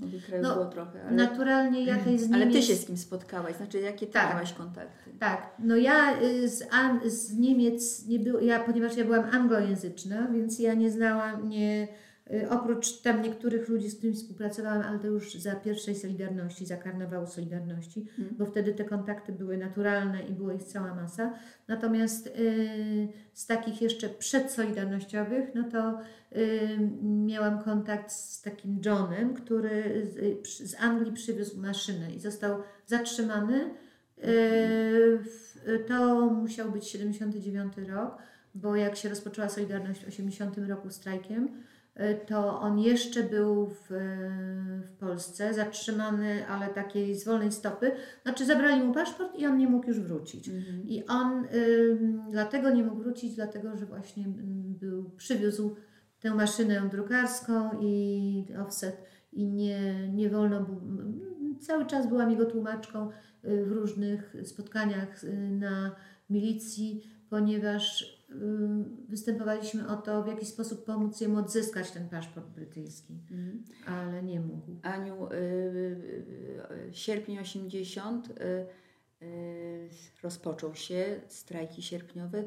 [0.00, 2.32] no tych krajów No, było trochę, ale, Naturalnie ja tej z Niemiec...
[2.42, 4.30] ale Ty się z kim spotkałaś, znaczy jakie Ty Tak.
[4.34, 5.10] miałaś kontakty?
[5.20, 6.64] Tak, no ja y, z,
[7.06, 11.88] z Niemiec nie było, ja, ponieważ ja byłam anglojęzyczna, więc ja nie znałam, nie, y,
[12.50, 17.26] oprócz tam niektórych ludzi, z którymi współpracowałam, ale to już za pierwszej Solidarności, za karnawału
[17.26, 18.36] Solidarności, Mhm.
[18.38, 21.32] bo wtedy te kontakty były naturalne i było ich cała masa.
[21.68, 26.00] Natomiast y, z takich jeszcze przedsolidarnościowych, no to
[26.36, 26.68] y,
[27.02, 30.16] miałam kontakt z takim Johnem, który z,
[30.62, 33.60] y, z Anglii przywiózł maszynę i został zatrzymany.
[33.64, 34.22] Y,
[35.18, 35.50] w-
[35.88, 38.18] To musiał być 79 rok,
[38.54, 41.69] bo jak się rozpoczęła Solidarność w 80 roku strajkiem, y,
[42.26, 43.88] to on jeszcze był w,
[44.86, 47.92] w Polsce, zatrzymany, ale takiej z wolnej stopy.
[48.22, 50.48] Znaczy zabrali mu paszport i on nie mógł już wrócić.
[50.48, 50.88] Mhm.
[50.88, 55.76] I on ym, dlatego nie mógł wrócić, dlatego że właśnie ym, był, przywiózł
[56.20, 58.96] tę maszynę drukarską i offset
[59.32, 60.80] i nie, nie wolno było,
[61.60, 63.08] cały czas byłam jego tłumaczką
[63.44, 65.96] y, w różnych spotkaniach y, na
[66.30, 68.19] milicji, ponieważ
[69.08, 73.64] występowaliśmy o to, w jaki sposób pomóc jemu odzyskać ten paszport brytyjski, Mhm.
[73.86, 74.76] ale nie mógł.
[74.82, 78.32] Aniu, y, y, y, sierpień 80 y,
[79.24, 79.88] y,
[80.22, 82.42] rozpoczął się, strajki sierpniowe.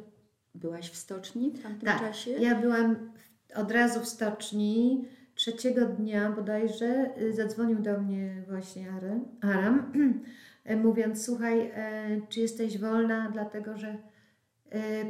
[0.56, 2.32] Byłaś w stoczni w tamtym Tak, czasie?
[2.32, 3.12] Ja byłam
[3.56, 5.06] od razu w stoczni.
[5.36, 9.94] Trzeciego dnia bodajże y, zadzwonił do mnie właśnie Aram, Aram
[10.84, 13.98] mówiąc: Słuchaj, e, czy jesteś wolna, dlatego że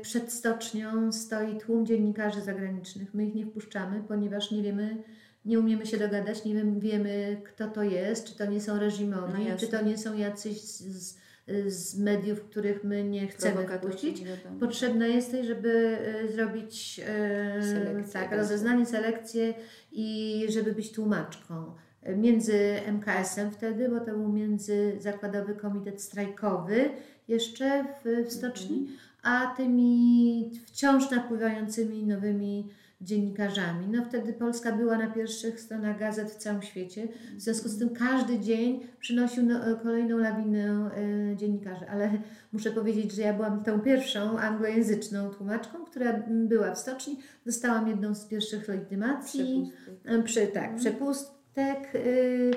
[0.01, 3.13] przed stocznią stoi tłum dziennikarzy zagranicznych.
[3.13, 4.97] My ich nie wpuszczamy, ponieważ nie wiemy,
[5.45, 8.79] nie umiemy się dogadać, nie wiem, wiemy, kto to jest, czy to nie są No
[8.79, 9.57] reżimowi, jasne.
[9.57, 11.17] czy to nie są jacyś z,
[11.67, 14.23] z, mediów, których my nie chcemy wpuścić.
[14.59, 19.53] Potrzebna jesteś, żeby e, zrobić e, Selekcję tak, rozeznanie, selekcję
[19.91, 21.71] i żeby być tłumaczką.
[22.03, 26.89] E, Między MKS-em wtedy, bo to był Międzyzakładowy Komitet Strajkowy
[27.27, 28.97] jeszcze w, w stoczni, Mhm.
[29.23, 32.69] A tymi wciąż napływającymi nowymi
[33.03, 33.87] dziennikarzami.
[33.87, 37.07] No wtedy Polska była na pierwszych stronach gazet w całym świecie.
[37.37, 40.89] W związku z tym każdy dzień przynosił no, kolejną lawinę
[41.31, 41.89] e, dziennikarzy.
[41.89, 42.11] Ale
[42.53, 47.19] muszę powiedzieć, że ja byłam tą pierwszą anglojęzyczną tłumaczką, która była w stoczni.
[47.45, 49.71] Dostałam jedną z pierwszych legitymacji.
[49.85, 50.23] Przepustek.
[50.23, 51.95] Przy, tak, przepustek.
[51.95, 52.51] y, y,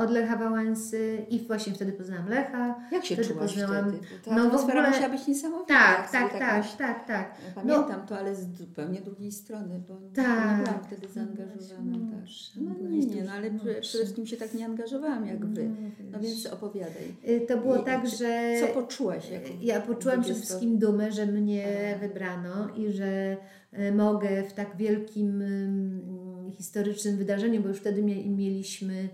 [0.00, 2.80] od Lecha Wałęsy i właśnie wtedy poznałam Lecha.
[2.92, 4.06] Jak się Wtedy czułaś poznałam- wtedy?
[4.24, 5.74] Ta no atmosfera ogóle- musiała być niesamowita.
[5.74, 7.34] Tak, tak, sobie tak, jakoś- tak, tak.
[7.46, 10.58] Ja Pamiętam to, ale z zupełnie drugiej strony, bo Tak.
[10.58, 11.82] nie byłam wtedy zaangażowana.
[11.84, 12.24] No, tak.
[12.56, 15.70] no, No nie, nie, no ale przede wszystkim się tak nie angażowałam jak wy.
[16.12, 17.14] No więc opowiadaj.
[17.28, 19.30] Y, To było I- tak, że Co poczułaś?
[19.30, 21.98] Jako ja poczułam przede 20 wszystkim dumę, że mnie A.
[21.98, 23.36] wybrano i że
[23.94, 29.08] mogę w tak wielkim ym, historycznym wydarzeniu, bo już wtedy mie- mieliśmy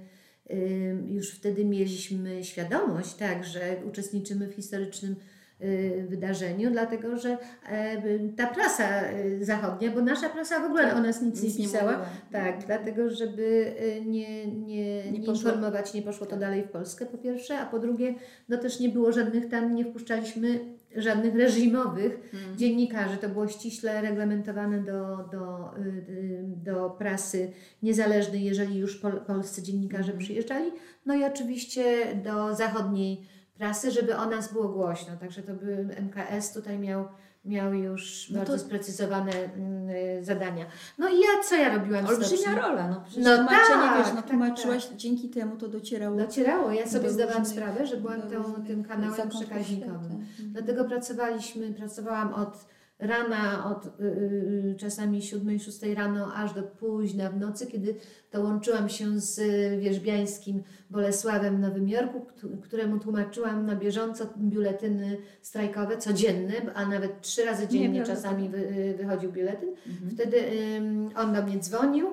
[1.08, 5.16] już wtedy mieliśmy świadomość, tak, że uczestniczymy w historycznym
[5.62, 8.02] y, wydarzeniu, dlatego że e,
[8.36, 12.06] ta prasa y, zachodnia, bo nasza prasa w ogóle o nas nic, nie pisała, mówiła.
[12.32, 15.32] tak, dlatego, żeby y, nie, nie, Nie nie, poszło.
[15.50, 18.14] informować, nie poszło to dalej w Polskę po pierwsze, a po drugie,
[18.48, 22.56] no też nie było żadnych tam, nie wpuszczaliśmy żadnych reżimowych Mhm.
[22.58, 23.16] dziennikarzy.
[23.16, 27.52] To było ściśle reglamentowane do, do, y, y, do prasy
[27.82, 30.18] niezależnej, jeżeli już pol, polscy dziennikarze Mhm.
[30.18, 30.70] przyjeżdżali.
[31.06, 31.84] No i oczywiście
[32.24, 33.26] do zachodniej
[33.58, 35.16] prasy, żeby o nas było głośno.
[35.16, 37.04] Także to by MKS tutaj miał
[37.44, 40.66] miał już No to- bardzo sprecyzowane mm, y, zadania.
[40.98, 44.22] No i ja, co ja robiłam Olbrzymia rola, no przecież No tłumaczenie, tak, wiesz, no
[44.22, 46.72] tak, tłumaczyłaś, dzięki temu to docierało Docierało.
[46.72, 50.12] Ja sobie zdawałam sprawę, że byłam tą, tym kanałem przekaźnikowym.
[50.12, 50.26] Mhm.
[50.38, 52.66] Dlatego pracowaliśmy, pracowałam od
[52.98, 57.94] rana, od y, y, czasami 7-6 rano, aż do późna w nocy, kiedy
[58.30, 59.40] to łączyłam się z
[59.80, 60.62] wierzbiańskim
[60.94, 67.44] Bolesławem w Nowym Jorku, któ- któremu tłumaczyłam na bieżąco biuletyny strajkowe, codzienne, a nawet trzy
[67.44, 69.68] razy dziennie czasami wy, y, wychodził biuletyn.
[69.86, 70.10] Mhm.
[70.10, 70.36] Wtedy
[70.76, 72.06] ym, on do mnie dzwonił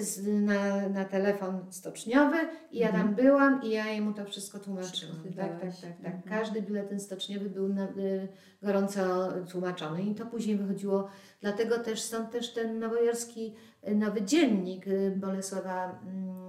[0.00, 2.36] z, na, na telefon stoczniowy
[2.72, 5.16] i ja tam byłam i ja jemu to wszystko tłumaczyłam.
[5.36, 6.14] Tak, tak, tak, tak.
[6.14, 6.22] Mhm.
[6.40, 8.28] Każdy biuletyn stoczniowy był na, y,
[8.62, 11.08] gorąco tłumaczony i to później wychodziło.
[11.40, 13.54] Dlatego też stąd też ten nowojorski
[13.88, 16.47] y, nowy dziennik y, Bolesława mm,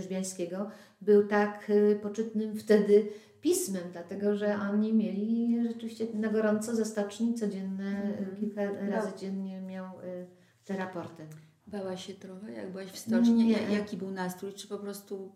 [0.00, 3.08] Wierzbiańskiego był tak y, poczytnym wtedy
[3.40, 8.36] pismem, dlatego że oni mieli rzeczywiście na gorąco ze stoczni codzienne, y, Mhm.
[8.36, 10.26] kilka razy dziennie miał y,
[10.64, 11.26] te raporty.
[11.66, 13.34] Bałaś się trochę, jak byłaś w stoczni?
[13.34, 13.52] Nie.
[13.52, 14.52] Ja- Jaki był nastrój?
[14.52, 15.32] Czy po prostu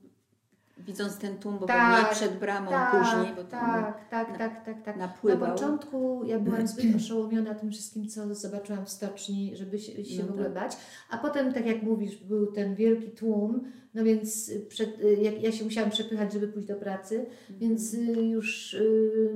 [0.86, 4.64] widząc ten tłum, bo Tak, pewnie przed bramą później, bo to tak, tak, na- tak,
[4.64, 4.96] tak, tak.
[4.96, 5.08] Na
[5.48, 10.28] początku ja byłam zbyt oszołomiona tym wszystkim, co zobaczyłam w stoczni, żeby się, się No
[10.28, 10.54] w ogóle tak.
[10.54, 10.76] bać.
[11.10, 13.64] A potem, tak jak mówisz, był ten wielki tłum,
[13.94, 17.94] no więc y, przed, y, jak ja się musiałam przepychać, żeby pójść do pracy, więc
[17.94, 18.76] y, już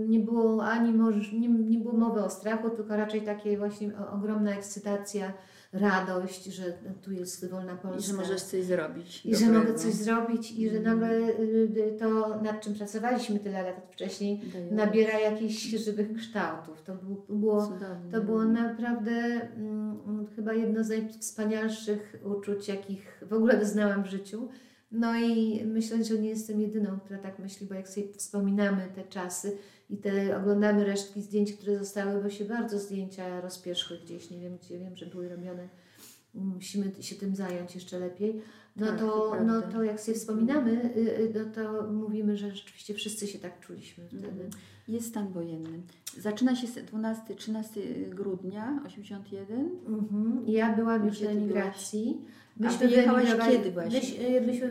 [0.08, 4.54] nie było ani może, nie, nie było mowy o strachu, tylko raczej takie właśnie ogromna
[4.56, 5.32] ekscytacja,
[5.74, 6.62] radość, że
[7.02, 7.98] tu jest wolna Polska.
[7.98, 9.26] I że możesz coś zrobić.
[9.26, 9.64] I że dobrego.
[9.66, 11.00] mogę coś zrobić i że Mhm.
[11.00, 16.82] nagle y, to, nad czym pracowaliśmy tyle lat wcześniej, nabiera jakichś żywych kształtów.
[16.82, 16.92] To
[17.28, 18.10] było, Cudownie.
[18.12, 19.10] to było naprawdę
[19.56, 24.48] mm, chyba jedno z najwspanialszych uczuć, jakich w ogóle wyznałam w życiu.
[24.94, 29.04] No i myślę, że nie jestem jedyną, która tak myśli, bo jak sobie wspominamy te
[29.04, 29.56] czasy
[29.90, 34.56] i te oglądamy resztki zdjęć, które zostały, bo się bardzo zdjęcia rozpierzchły gdzieś, nie wiem
[34.56, 35.68] gdzie, wiem, że były robione.
[36.34, 38.42] Musimy się tym zająć jeszcze lepiej.
[38.76, 42.50] No, Tak, to, to no to jak sobie wspominamy, y, y, no to mówimy, że
[42.50, 44.26] rzeczywiście wszyscy się tak czuliśmy wtedy.
[44.26, 44.50] Mhm.
[44.88, 45.82] Jest stan wojenny.
[46.18, 47.64] Zaczyna się 12-13
[48.08, 49.70] grudnia 81.
[49.86, 50.44] Mhm.
[50.46, 52.24] Ja byłam już na emigracji.
[52.60, 54.00] A wyjechałaś wyemigrowali- kiedy właśnie?
[54.00, 54.68] Myś, y, myśmy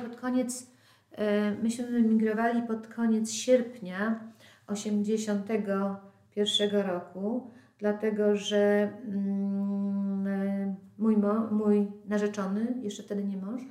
[0.00, 0.70] pod koniec,
[1.12, 1.16] y,
[1.62, 4.20] myśmy wyemigrowali pod koniec sierpnia
[4.66, 13.62] 81 roku, dlatego że mm, y, mój, mo, mój narzeczony, jeszcze wtedy nie mąż,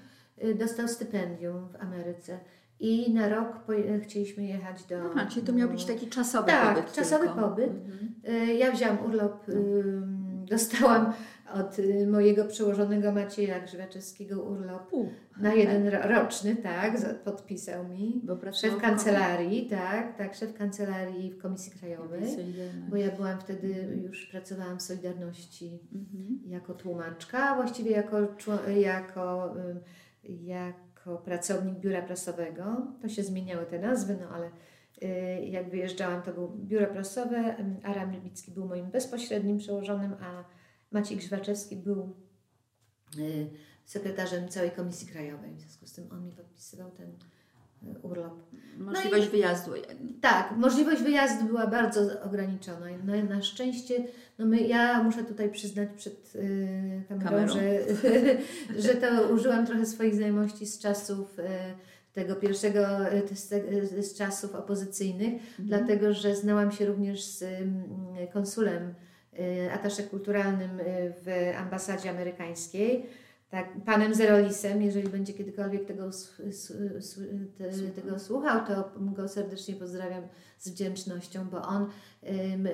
[0.59, 2.39] dostał stypendium w Ameryce.
[2.79, 3.47] I na rok
[4.01, 4.95] chcieliśmy jechać do.
[5.11, 6.93] Aha, czyli to miał być taki czasowy Tak, pobyt.
[6.93, 7.49] czasowy tylko.
[7.49, 7.69] pobyt.
[7.69, 8.57] Mhm.
[8.57, 9.45] Ja wzięłam urlop,
[10.49, 11.13] dostałam
[11.53, 15.09] od y, mojego przełożonego Macieja Grzywaczewskiego urlop U,
[15.41, 18.21] na jeden ro- roczny, tak, podpisał mi.
[18.23, 22.21] Bo Szef kancelarii, tak, tak, szef kancelarii w Komisji Krajowej,
[22.89, 23.67] bo ja byłam wtedy,
[24.03, 26.39] już pracowałam w Solidarności Mhm.
[26.45, 28.17] jako tłumaczka, właściwie jako,
[28.75, 29.79] jako, ym,
[30.45, 32.63] jako pracownik biura prasowego.
[33.01, 34.47] To się zmieniały te nazwy, no ale
[35.03, 40.43] y, jak wyjeżdżałam, to było biuro prasowe, Aram Libicki był moim bezpośrednim przełożonym, a
[40.93, 42.15] Maciej Grzywaczewski był
[43.19, 43.49] y,
[43.85, 45.55] sekretarzem całej Komisji Krajowej.
[45.55, 47.15] W związku z tym on mi podpisywał ten
[48.01, 48.33] urlop.
[48.77, 49.71] Możliwość i- wyjazdu.
[50.21, 52.85] Tak, możliwość wyjazdu była bardzo ograniczona.
[53.03, 54.03] Na, na szczęście,
[54.39, 57.53] no my, ja muszę tutaj przyznać przed y, kamerą, Kamerą.
[57.53, 57.79] Że,
[58.87, 61.43] że to użyłam trochę swoich znajomości z czasów y,
[62.13, 67.43] tego pierwszego, y, z, czasów opozycyjnych, dlatego że znałam się również z
[68.33, 68.95] konsulem, y,
[69.73, 73.05] atasze kulturalnym y, w ambasadzie amerykańskiej.
[73.53, 76.09] Tak, panem Zerolisem, jeżeli będzie kiedykolwiek tego,
[77.57, 80.23] te, tego słuchał, to go serdecznie pozdrawiam
[80.59, 81.89] z wdzięcznością, bo on,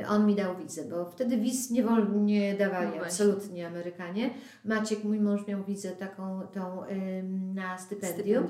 [0.10, 4.30] on mi dał wizę, bo wtedy wiz nie, wol, nie dawali No absolutnie Amerykanie.
[4.65, 6.82] Maciek, mój mąż, miał wizę taką tą
[7.54, 8.48] na stypendium,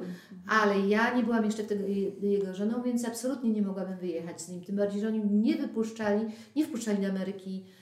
[0.48, 1.90] ale ja nie byłam jeszcze wtedy
[2.22, 4.64] jego żoną, więc absolutnie nie mogłabym wyjechać z nim.
[4.64, 7.79] Tym bardziej, że oni nie wypuszczali, nie wpuszczali do Ameryki y,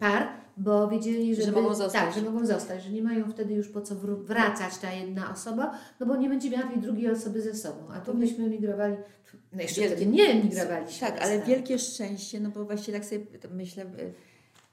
[0.00, 2.02] par, bo wiedzieli, że, Że mogą zostać.
[2.14, 5.78] Tak, że mogą zostać, że nie mają wtedy już po co wracać ta jedna osoba,
[6.00, 7.78] no bo nie będzie miała tej drugiej osoby ze sobą.
[7.94, 8.96] A tu myśmy emigrowali,
[9.52, 11.08] no jeszcze Wielkie- wtedy nie emigrowaliśmy.
[11.08, 14.12] Tak, ale wielkie szczęście, no bo właśnie tak sobie myślę, y,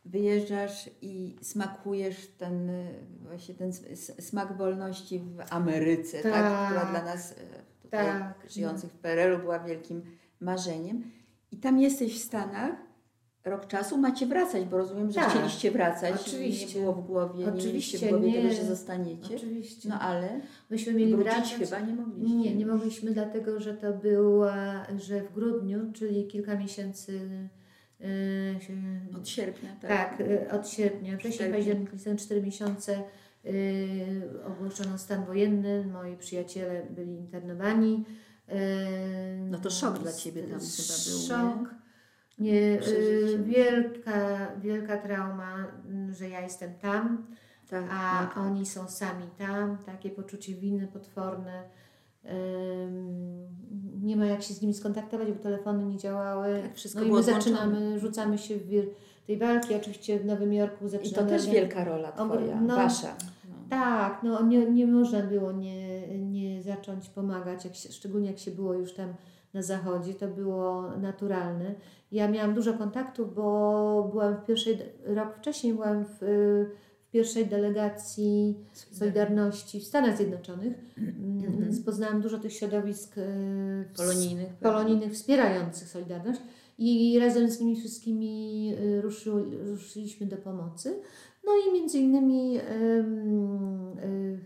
[0.05, 2.93] wyjeżdżasz i smakujesz ten y,
[3.27, 3.71] właśnie ten
[4.19, 6.65] smak wolności w Ameryce, tak, Tak.
[6.69, 7.35] która dla nas y,
[7.81, 8.33] tutaj Tak.
[8.49, 10.01] żyjących w PRL-u była wielkim
[10.39, 11.03] marzeniem.
[11.51, 12.71] I tam jesteś w Stanach,
[13.45, 15.29] rok czasu macie wracać, bo rozumiem, że Tak.
[15.29, 16.15] chcieliście wracać.
[16.27, 16.79] Oczywiście.
[16.79, 18.41] Nie było w głowie, nie Oczywiście, w głowie nie.
[18.41, 19.35] tego, że zostaniecie.
[19.35, 19.89] Oczywiście.
[19.89, 21.53] No ale Myśmy mieli wrócić wracać.
[21.53, 22.35] chyba nie mogliście.
[22.37, 27.19] Nie, nie mogliśmy, dlatego że to była, że w grudniu, czyli kilka miesięcy
[28.59, 28.73] się,
[29.17, 29.89] Od sierpnia, tak.
[29.89, 31.53] tak, y, od sierpnia, Cztery.
[31.53, 33.03] październik, listopad, cztery miesiące
[33.45, 38.05] y, ogłoszono stan wojenny, moi przyjaciele byli internowani.
[39.49, 41.27] No to szok dla Ciebie tam chyba był, nie?
[41.27, 41.75] Szok.
[42.39, 45.65] Nie, y, wielka, wielka trauma,
[46.09, 47.25] y, że ja jestem tam,
[47.69, 47.85] tak.
[47.91, 48.37] a tak.
[48.37, 51.63] oni są sami tam, takie poczucie winy potworne.
[52.25, 53.47] Ym,
[54.03, 56.61] nie ma jak się z nimi skontaktować, bo telefony nie działały.
[56.61, 57.41] Tak, wszystko no i my odłączone.
[57.41, 58.85] zaczynamy, rzucamy się w wir
[59.27, 59.75] tej walki.
[59.75, 61.27] Oczywiście w Nowym Jorku I zaczynamy.
[61.27, 63.15] to też wielka rola Twoja, no, Wasza.
[63.49, 63.55] No.
[63.69, 68.51] Tak, no nie, nie można było nie, nie zacząć pomagać, jak się, szczególnie jak się
[68.51, 69.13] było już tam
[69.53, 71.75] na zachodzie, to było naturalne.
[72.11, 76.17] Ja miałam dużo kontaktów, bo byłam w pierwszej, rok wcześniej byłam w,
[77.07, 78.57] w pierwszej delegacji
[78.91, 81.59] Solidarności w Stanach Zjednoczonych, Mhm.
[81.63, 83.23] więc poznałam dużo tych środowisk e,
[83.97, 84.53] Polonijnych.
[84.53, 86.41] polonijnych wspierających Solidarność
[86.77, 89.31] i razem z nimi wszystkimi y, ruszy,
[89.65, 91.01] ruszyliśmy do pomocy.
[91.45, 94.39] No i między innymi ym, y,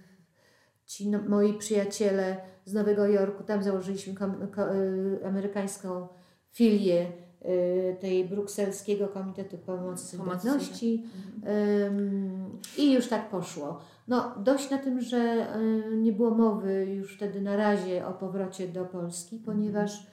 [0.85, 6.07] ci no, moi przyjaciele z Nowego Jorku, tam założyliśmy kom, ko, y, amerykańską
[6.51, 7.07] filię
[7.45, 11.03] y, tej brukselskiego Komitetu Pomocy Solidarności
[11.87, 13.79] Ym, i już tak poszło.
[14.07, 15.47] No dość na tym, że
[15.91, 20.07] y, nie było mowy już wtedy na razie o powrocie do Polski, ponieważ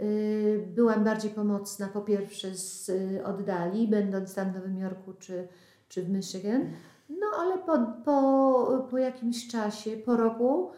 [0.00, 2.90] y, byłam bardziej pomocna po pierwsze z
[3.24, 5.48] oddali, będąc tam w Nowym Jorku czy,
[5.88, 6.70] czy w Michigan.
[7.08, 10.70] No ale po, po, po jakimś czasie, po roku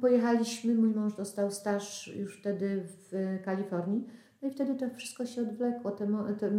[0.00, 4.04] pojechaliśmy, mój mąż dostał staż już wtedy w Kalifornii.
[4.42, 5.90] No i wtedy to wszystko się odwlekło.
[5.90, 6.06] Te,
[6.40, 6.50] te,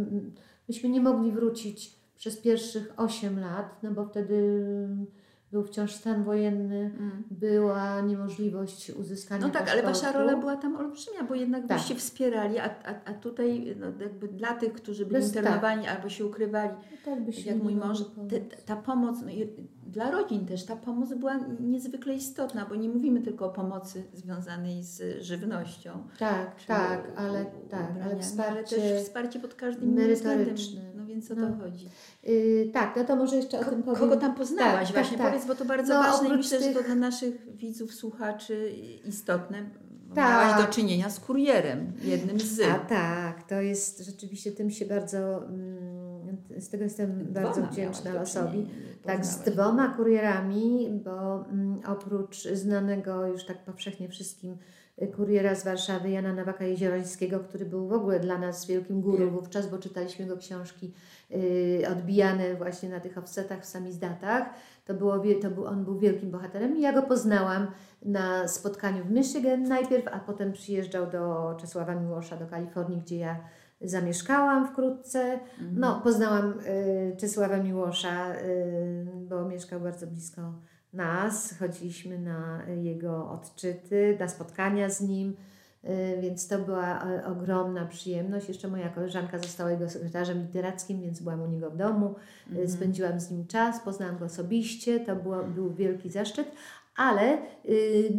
[0.68, 4.58] myśmy nie mogli wrócić przez pierwszych 8 lat, no bo wtedy
[5.52, 7.22] był wciąż stan wojenny, Mm.
[7.30, 10.18] była niemożliwość uzyskania No tak, ale Wasza paszportu.
[10.18, 11.78] rola była tam olbrzymia, bo jednak Tak.
[11.78, 15.36] byście wspierali, a, a, a tutaj no, jakby dla tych, którzy byli Bez- tak.
[15.42, 16.70] internowani albo się ukrywali,
[17.04, 17.98] tak byśmy jak mój mąż,
[18.30, 19.30] te, ta pomoc, no
[19.92, 24.82] dla rodzin też, ta pomoc była niezwykle istotna, bo nie mówimy tylko o pomocy związanej
[24.84, 25.90] z żywnością.
[26.18, 28.76] Tak, tak, u- ale tak, ale wsparcie.
[28.76, 30.54] ale też wsparcie pod każdym względem.
[30.96, 31.46] No więc o No.
[31.50, 31.88] to chodzi.
[32.24, 34.00] Yy, tak, no to może jeszcze o tym powiem.
[34.00, 35.16] Kogo tam poznałaś Tak, właśnie?
[35.18, 35.32] tak, tak.
[35.34, 38.72] Powiedz, bo to bardzo No, ważne i myślę, że to tych- dla naszych widzów, słuchaczy
[39.04, 39.70] istotne.
[40.14, 40.16] Tak.
[40.46, 42.60] Miałaś do czynienia z kurierem, jednym z...
[42.60, 45.91] A tak, to jest rzeczywiście tym się bardzo, mm,
[46.58, 48.66] z tego jestem Dwoma bardzo wdzięczna losowi.
[49.02, 54.56] Tak, z dwoma kurierami, bo mm, oprócz znanego już tak powszechnie wszystkim
[55.02, 59.30] y, kuriera z Warszawy, Jana Nowaka Jeziorańskiego, który był w ogóle dla nas wielkim guru
[59.30, 60.92] wówczas, bo czytaliśmy go książki
[61.30, 64.50] y, odbijane właśnie na tych offsetach w samizdatach.
[64.84, 67.66] To było, to był, on był wielkim bohaterem i ja go poznałam
[68.02, 73.36] na spotkaniu w Michigan najpierw, a potem przyjeżdżał do Czesława Miłosza do Kalifornii, gdzie ja
[73.84, 75.20] zamieszkałam wkrótce.
[75.32, 75.78] Mhm.
[75.78, 80.52] No, poznałam y, Czesława Miłosza, y, bo mieszkał bardzo blisko
[80.92, 81.58] nas.
[81.58, 85.36] Chodziliśmy na jego odczyty, na spotkania z nim,
[85.84, 88.48] y, więc to była y, ogromna przyjemność.
[88.48, 92.14] Jeszcze moja koleżanka została jego sekretarzem literackim, więc byłam u niego w domu.
[92.48, 92.68] Mhm.
[92.68, 96.52] Spędziłam z nim czas, poznałam go osobiście, to było, był wielki zaszczyt.
[96.96, 97.38] Ale
[97.68, 98.12] y,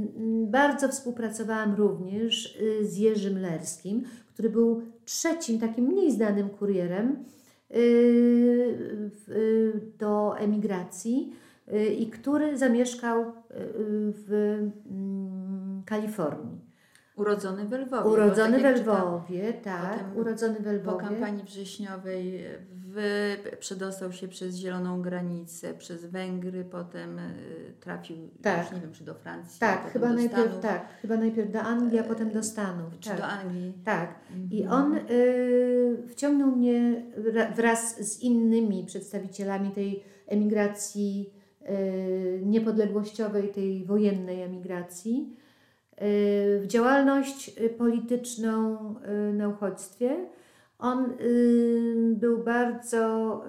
[0.48, 4.04] bardzo współpracowałam również y, z Jerzym Lerskim,
[4.34, 7.26] który był trzecim takim mniej znanym kurierem
[7.72, 9.14] y,
[10.00, 11.34] do emigracji
[11.98, 13.26] i który zamieszkał
[14.14, 14.32] w
[14.92, 16.73] mm, Kalifornii.
[17.16, 18.10] Urodzony w Lwowie.
[18.10, 19.92] Urodzony tak w Lwowie, tak.
[19.92, 20.80] Potem urodzony w Lwowie.
[20.80, 22.46] Po kampanii wrześniowej
[22.96, 28.64] w, przedostał się przez Zieloną Granicę, przez Węgry, potem y, trafił, tak.
[28.64, 29.60] już nie wiem, czy do Francji.
[29.60, 30.62] Tak, chyba do najpierw, Stanów.
[30.62, 33.00] tak, chyba najpierw do Anglii, a potem do Stanów.
[33.00, 33.18] Czy tak.
[33.18, 33.74] do Anglii.
[33.86, 34.20] Tak.
[34.52, 34.82] I mhm.
[34.82, 37.04] on y, wciągnął mnie
[37.56, 45.43] wraz z innymi przedstawicielami tej emigracji y, niepodległościowej, tej wojennej emigracji Y,
[46.02, 48.78] w działalność y, polityczną
[49.30, 50.16] y, na uchodźstwie.
[50.80, 51.14] On
[52.16, 53.44] był bardzo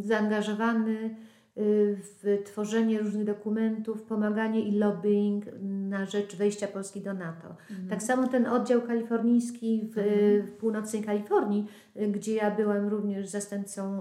[0.00, 1.16] zaangażowany
[1.56, 7.48] w tworzenie różnych dokumentów, pomaganie i lobbying na rzecz wejścia Polski do NATO.
[7.70, 7.88] Mhm.
[7.88, 10.46] Tak samo ten oddział kalifornijski w, mhm.
[10.46, 11.66] w, północnej Kalifornii,
[12.12, 14.00] gdzie ja byłam również zastępcą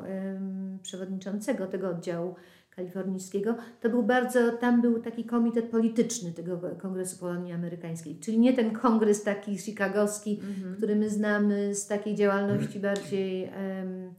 [0.81, 2.35] przewodniczącego tego oddziału
[2.75, 8.53] kalifornijskiego, to był bardzo, tam był taki komitet polityczny tego Kongresu Polonii Amerykańskiej, czyli nie
[8.53, 10.77] ten kongres taki chicagowski, mm -hmm.
[10.77, 14.13] który my znamy z takiej działalności bardziej um,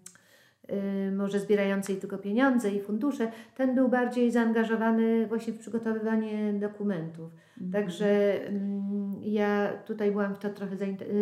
[1.16, 7.30] może zbierającej tylko pieniądze i fundusze, ten był bardziej zaangażowany właśnie w przygotowywanie dokumentów.
[7.60, 7.72] Mm -hmm.
[7.72, 10.76] Także um, ja tutaj byłam w to trochę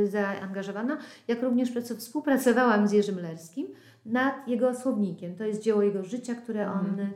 [0.04, 3.66] zaangażowana, jak również współpracowałam z Jerzym Lerskim,
[4.10, 5.34] nad jego słownikiem.
[5.34, 7.10] To jest dzieło jego życia, które on mhm.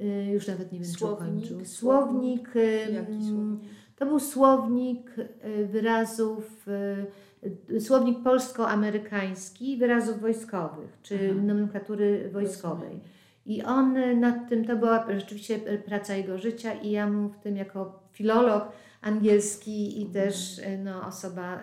[0.00, 1.64] y, już nawet nie wiem, słownik, czy ukończył.
[1.64, 2.48] Słownik.
[2.48, 3.70] Słownik?
[3.96, 6.66] To był słownik y, wyrazów,
[7.70, 11.42] y, słownik polsko-amerykański wyrazów wojskowych, czy Aha.
[11.42, 13.00] nomenklatury wojskowej.
[13.46, 17.56] I on nad tym, to była rzeczywiście praca jego życia i ja mu w tym
[17.56, 18.72] jako filolog
[19.02, 20.24] angielski i mhm.
[20.24, 21.60] też no, osoba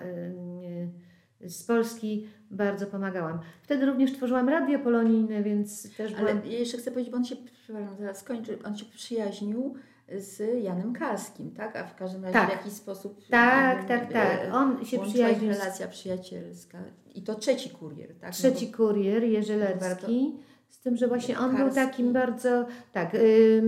[1.45, 3.39] z Polski bardzo pomagałam.
[3.61, 6.37] Wtedy również tworzyłam radio polonijne, więc też byłam...
[6.37, 9.75] Ale jeszcze chcę powiedzieć, bo on się, przepraszam, zaraz skończy, on się przyjaźnił
[10.17, 11.75] z Janem Karskim, tak?
[11.75, 12.49] A w każdym razie tak.
[12.49, 13.27] w jakiś sposób...
[13.29, 14.39] Tak, tak, tak.
[14.53, 15.49] On się przyjaźnił...
[15.51, 16.77] relacja przyjacielska.
[17.15, 18.33] I to trzeci kurier, tak?
[18.33, 18.77] Trzeci no bo...
[18.77, 20.39] kurier, Jerzy Lecki.
[20.69, 21.65] Z tym, że właśnie on Karski.
[21.65, 23.61] był takim bardzo, tak, y,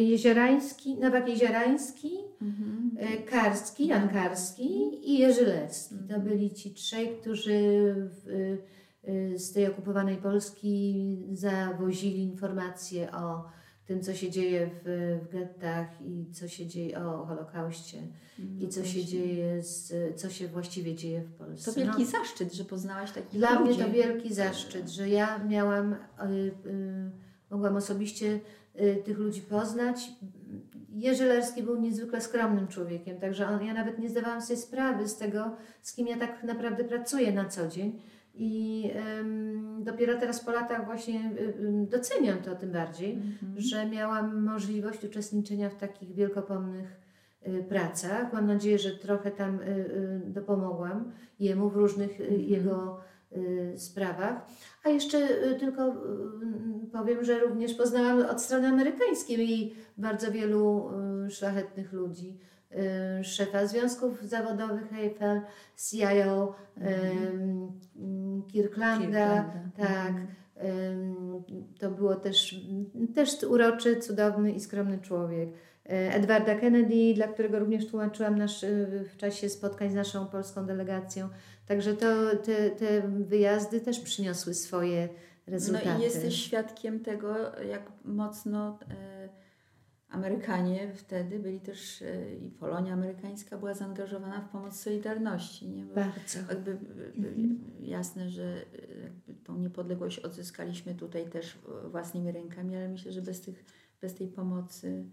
[0.00, 2.90] Jeziorański, Nowak Jeziorański, mhm.
[3.14, 5.94] Y, Karski, Jan Karski i Jerzy Lecki.
[5.94, 6.22] To mhm.
[6.22, 7.60] byli ci trzej, którzy
[7.94, 8.28] w,
[9.08, 13.44] y, z tej okupowanej Polski zawozili informacje o
[13.86, 17.98] tym, co się dzieje w, w gettach i co się dzieje o Holokauście
[18.38, 19.02] no i co właśnie.
[19.02, 21.72] się dzieje, z, co się właściwie dzieje w Polsce.
[21.72, 23.74] To wielki no, zaszczyt, że poznałaś takich Dla ludzi.
[23.74, 25.96] mnie to wielki zaszczyt, że ja miałam, y,
[26.66, 27.10] y,
[27.50, 28.40] mogłam osobiście
[28.80, 30.10] y, tych ludzi poznać.
[31.00, 35.16] Jerzy Lerski był niezwykle skromnym człowiekiem, także on, ja nawet nie zdawałam sobie sprawy z
[35.16, 38.00] tego, z kim ja tak naprawdę pracuję na co dzień.
[38.34, 38.84] I
[39.16, 41.20] um, dopiero teraz po latach właśnie
[41.60, 43.54] um, doceniam to tym bardziej, mm -hmm.
[43.56, 47.00] że miałam możliwość uczestniczenia w takich wielkopomnych
[47.48, 48.32] y, pracach.
[48.32, 52.48] Mam nadzieję, że trochę tam y, y, dopomogłam jemu w różnych mm -hmm.
[52.48, 53.00] jego
[53.76, 54.46] sprawach.
[54.84, 60.90] A jeszcze y, tylko y, powiem, że również poznałam od strony amerykańskiej bardzo wielu
[61.28, 62.38] szlachetnych ludzi
[63.20, 65.40] Y, szefa związków zawodowych Eiffel,
[65.76, 67.72] CIO mhm.
[68.52, 69.52] Kirklanda, Kirklanda.
[69.76, 70.14] tak.
[70.56, 71.42] Mhm.
[71.78, 72.60] To było też,
[73.14, 75.48] też uroczy, cudowny i skromny człowiek.
[75.48, 80.66] Y, Edwarda Kennedy, dla którego również tłumaczyłam nasz, y, w czasie spotkań z naszą polską
[80.66, 81.28] delegacją.
[81.66, 85.08] Także to, te, te wyjazdy też przyniosły swoje
[85.46, 85.88] rezultaty.
[85.88, 88.78] No i jesteś świadkiem tego, jak mocno
[90.10, 95.68] Amerykanie wtedy byli też e, i Polonia amerykańska była zaangażowana w pomoc Solidarności.
[95.68, 95.84] Nie?
[95.84, 96.38] Bo Bardzo.
[96.48, 96.70] Jakby
[97.16, 97.58] mhm.
[97.80, 98.44] jasne, że
[99.28, 101.58] e, tą niepodległość odzyskaliśmy tutaj też
[101.90, 103.64] własnymi rękami, ale myślę, że bez, tych,
[104.00, 105.04] bez tej pomocy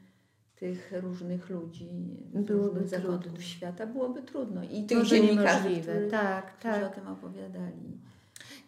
[0.59, 1.89] tych różnych ludzi
[2.33, 4.63] byłoby zakątków świata byłoby trudno.
[4.63, 6.73] I tych dziennikarzy, którzy, tak, tak.
[6.73, 7.97] którzy o tym opowiadali.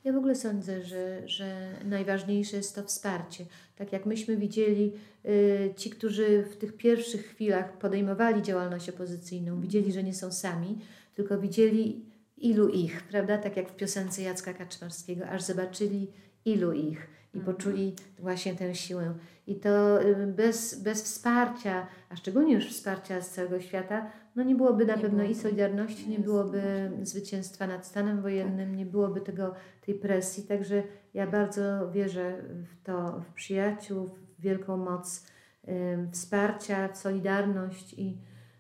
[0.04, 3.46] Ja w ogóle sądzę, że, że najważniejsze jest to wsparcie.
[3.76, 4.94] Tak jak myśmy widzieli,
[5.26, 10.78] y, ci, którzy w tych pierwszych chwilach podejmowali działalność opozycyjną, widzieli, że nie są sami,
[11.16, 12.06] tylko widzieli
[12.38, 13.38] ilu ich, prawda?
[13.38, 16.08] Tak jak w piosence Jacka Kaczmarskiego, aż zobaczyli
[16.46, 17.56] ilu ich i mhm.
[17.56, 19.14] poczuli właśnie tę siłę.
[19.48, 24.56] I to y, bez, bez wsparcia, a szczególnie już wsparcia z całego świata, no nie
[24.56, 25.34] byłoby na nie pewno byłoby.
[25.34, 28.78] i Solidarności, nie byłoby zwycięstwa nad stanem wojennym, tak.
[28.78, 29.54] nie byłoby tego,
[29.86, 30.44] tej presji.
[30.44, 35.26] Także ja bardzo wierzę w to, w przyjaciół, w wielką moc
[35.64, 38.18] em, wsparcia, w solidarność i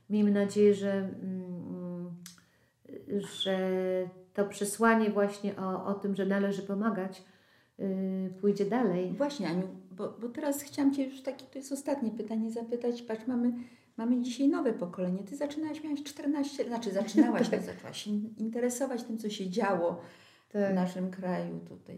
[0.10, 2.12] miejmy nadzieję, że, mm,
[3.18, 3.58] że
[4.34, 7.39] to przesłanie właśnie o, o tym, że należy pomagać, y,
[8.42, 9.14] pójdzie dalej.
[9.18, 13.02] Właśnie, Aniu, bo, bo teraz chciałam Cię już takie, to jest ostatnie pytanie zapytać.
[13.02, 13.54] Patrz, mamy,
[13.98, 15.24] mamy dzisiaj nowe pokolenie.
[15.24, 17.62] Ty zaczynałaś, miałaś 14, znaczy zaczynałaś, tak.
[17.62, 20.02] zaczęłaś się interesować tym, co się działo
[20.54, 21.98] w naszym kraju, tutaj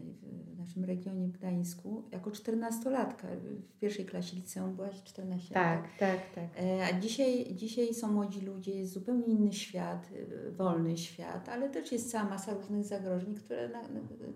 [0.54, 3.26] w naszym regionie Gdańsku, jako 14-latka.
[3.74, 5.64] W pierwszej klasie liceum byłaś 14 lat.
[5.64, 6.44] Tak, tak, tak.
[6.62, 10.08] E, A dzisiaj, dzisiaj są młodzi ludzie, jest zupełnie inny świat,
[10.48, 13.82] y, wolny świat, ale też jest cała masa różnych zagrożeń, które, na-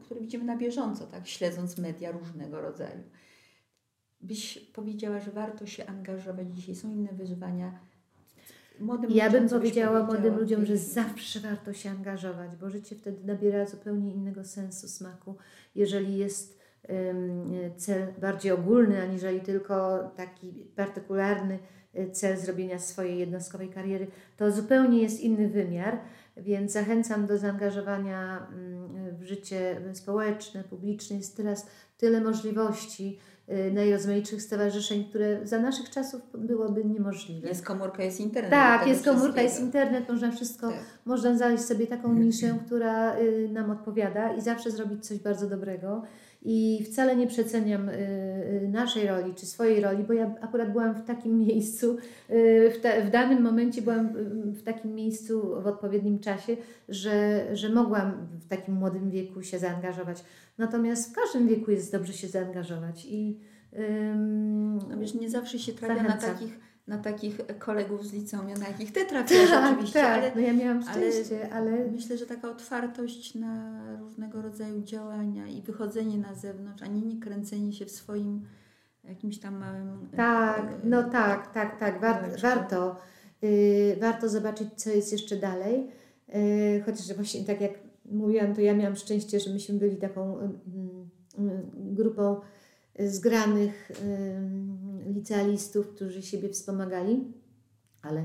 [0.00, 3.02] które widzimy na bieżąco, tak, śledząc media różnego rodzaju.
[4.20, 7.78] Byś powiedziała, że warto się angażować dzisiaj, są inne wyzwania.
[8.80, 13.66] Młodym Ja bym powiedziała młodym ludziom, że zawsze warto się angażować, bo życie wtedy nabiera
[13.66, 15.34] zupełnie innego sensu, smaku.
[15.74, 21.58] Jeżeli jest em, cel bardziej ogólny, aniżeli tylko taki partykularny
[21.94, 24.06] e, cel zrobienia swojej jednostkowej kariery,
[24.36, 25.98] to zupełnie jest inny wymiar,
[26.36, 31.16] więc zachęcam do zaangażowania mm, w życie społeczne, publiczne.
[31.16, 31.66] Jest teraz
[31.98, 33.18] tyle możliwości
[33.72, 37.48] najrozmaitszych stowarzyszeń, które za naszych czasów byłoby niemożliwe.
[37.48, 38.50] Jest komórka, jest internet.
[38.50, 40.78] Tak, tego jest komórka, jest internet, można wszystko, Tak.
[41.04, 46.02] można znaleźć sobie taką niszę, która y, nam odpowiada i zawsze zrobić coś bardzo dobrego.
[46.48, 50.94] I wcale nie przeceniam y, y, naszej roli czy swojej roli, bo ja akurat byłam
[50.94, 51.96] w takim miejscu,
[52.30, 54.08] y, w, te, w danym momencie byłam
[54.52, 56.56] w takim miejscu w odpowiednim czasie,
[56.88, 60.24] że, że mogłam w takim młodym wieku się zaangażować.
[60.58, 63.40] Natomiast w każdym wieku jest dobrze się zaangażować i
[63.78, 68.68] ym, No wiesz, nie zawsze się trafia na takich, na takich kolegów z liceum, na
[68.68, 72.50] jakich ty trafiasz oczywiście, tak, ale no ja miałam ale- szczęście, ale myślę, że taka
[72.50, 73.75] otwartość na
[74.16, 78.46] różnego rodzaju działania i wychodzenie na zewnątrz, a nie, nie kręcenie się w swoim
[79.04, 80.08] jakimś tam małym...
[80.16, 82.00] Tak, e, no tak, tak, tak.
[82.00, 82.48] War, Kółeczko.
[82.48, 82.96] warto,
[83.44, 85.88] y, warto zobaczyć, co jest jeszcze dalej.
[86.34, 87.72] Y, chociaż właśnie tak jak
[88.04, 90.58] mówiłam, to ja miałam szczęście, że myśmy byli taką mm,
[91.38, 92.40] mm, grupą
[92.98, 97.32] zgranych y, licealistów, którzy siebie wspomagali,
[98.02, 98.24] ale y,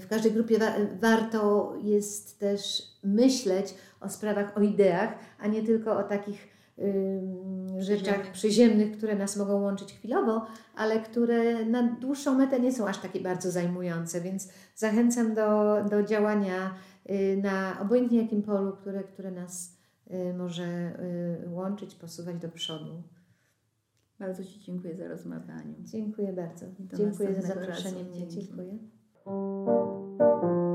[0.00, 5.98] w każdej grupie wa- warto jest też myśleć o sprawach, o ideach, a nie tylko
[5.98, 8.96] o takich ym, rzeczach Przyziemnych.
[8.98, 10.46] które nas mogą łączyć chwilowo,
[10.76, 16.02] ale które na dłuższą metę nie są aż takie bardzo zajmujące, więc zachęcam do, do
[16.02, 16.74] działania
[17.10, 19.76] y, na obojętnie jakim polu, które, które nas
[20.10, 20.92] y, może
[21.44, 23.02] y, łączyć, posuwać do przodu.
[24.18, 25.74] Bardzo Ci dziękuję za rozmowę, Aniu.
[25.84, 26.66] Dziękuję bardzo.
[26.96, 28.28] Dziękuję za zaproszenie mnie.
[28.28, 28.88] Dzięki.
[29.28, 30.67] Música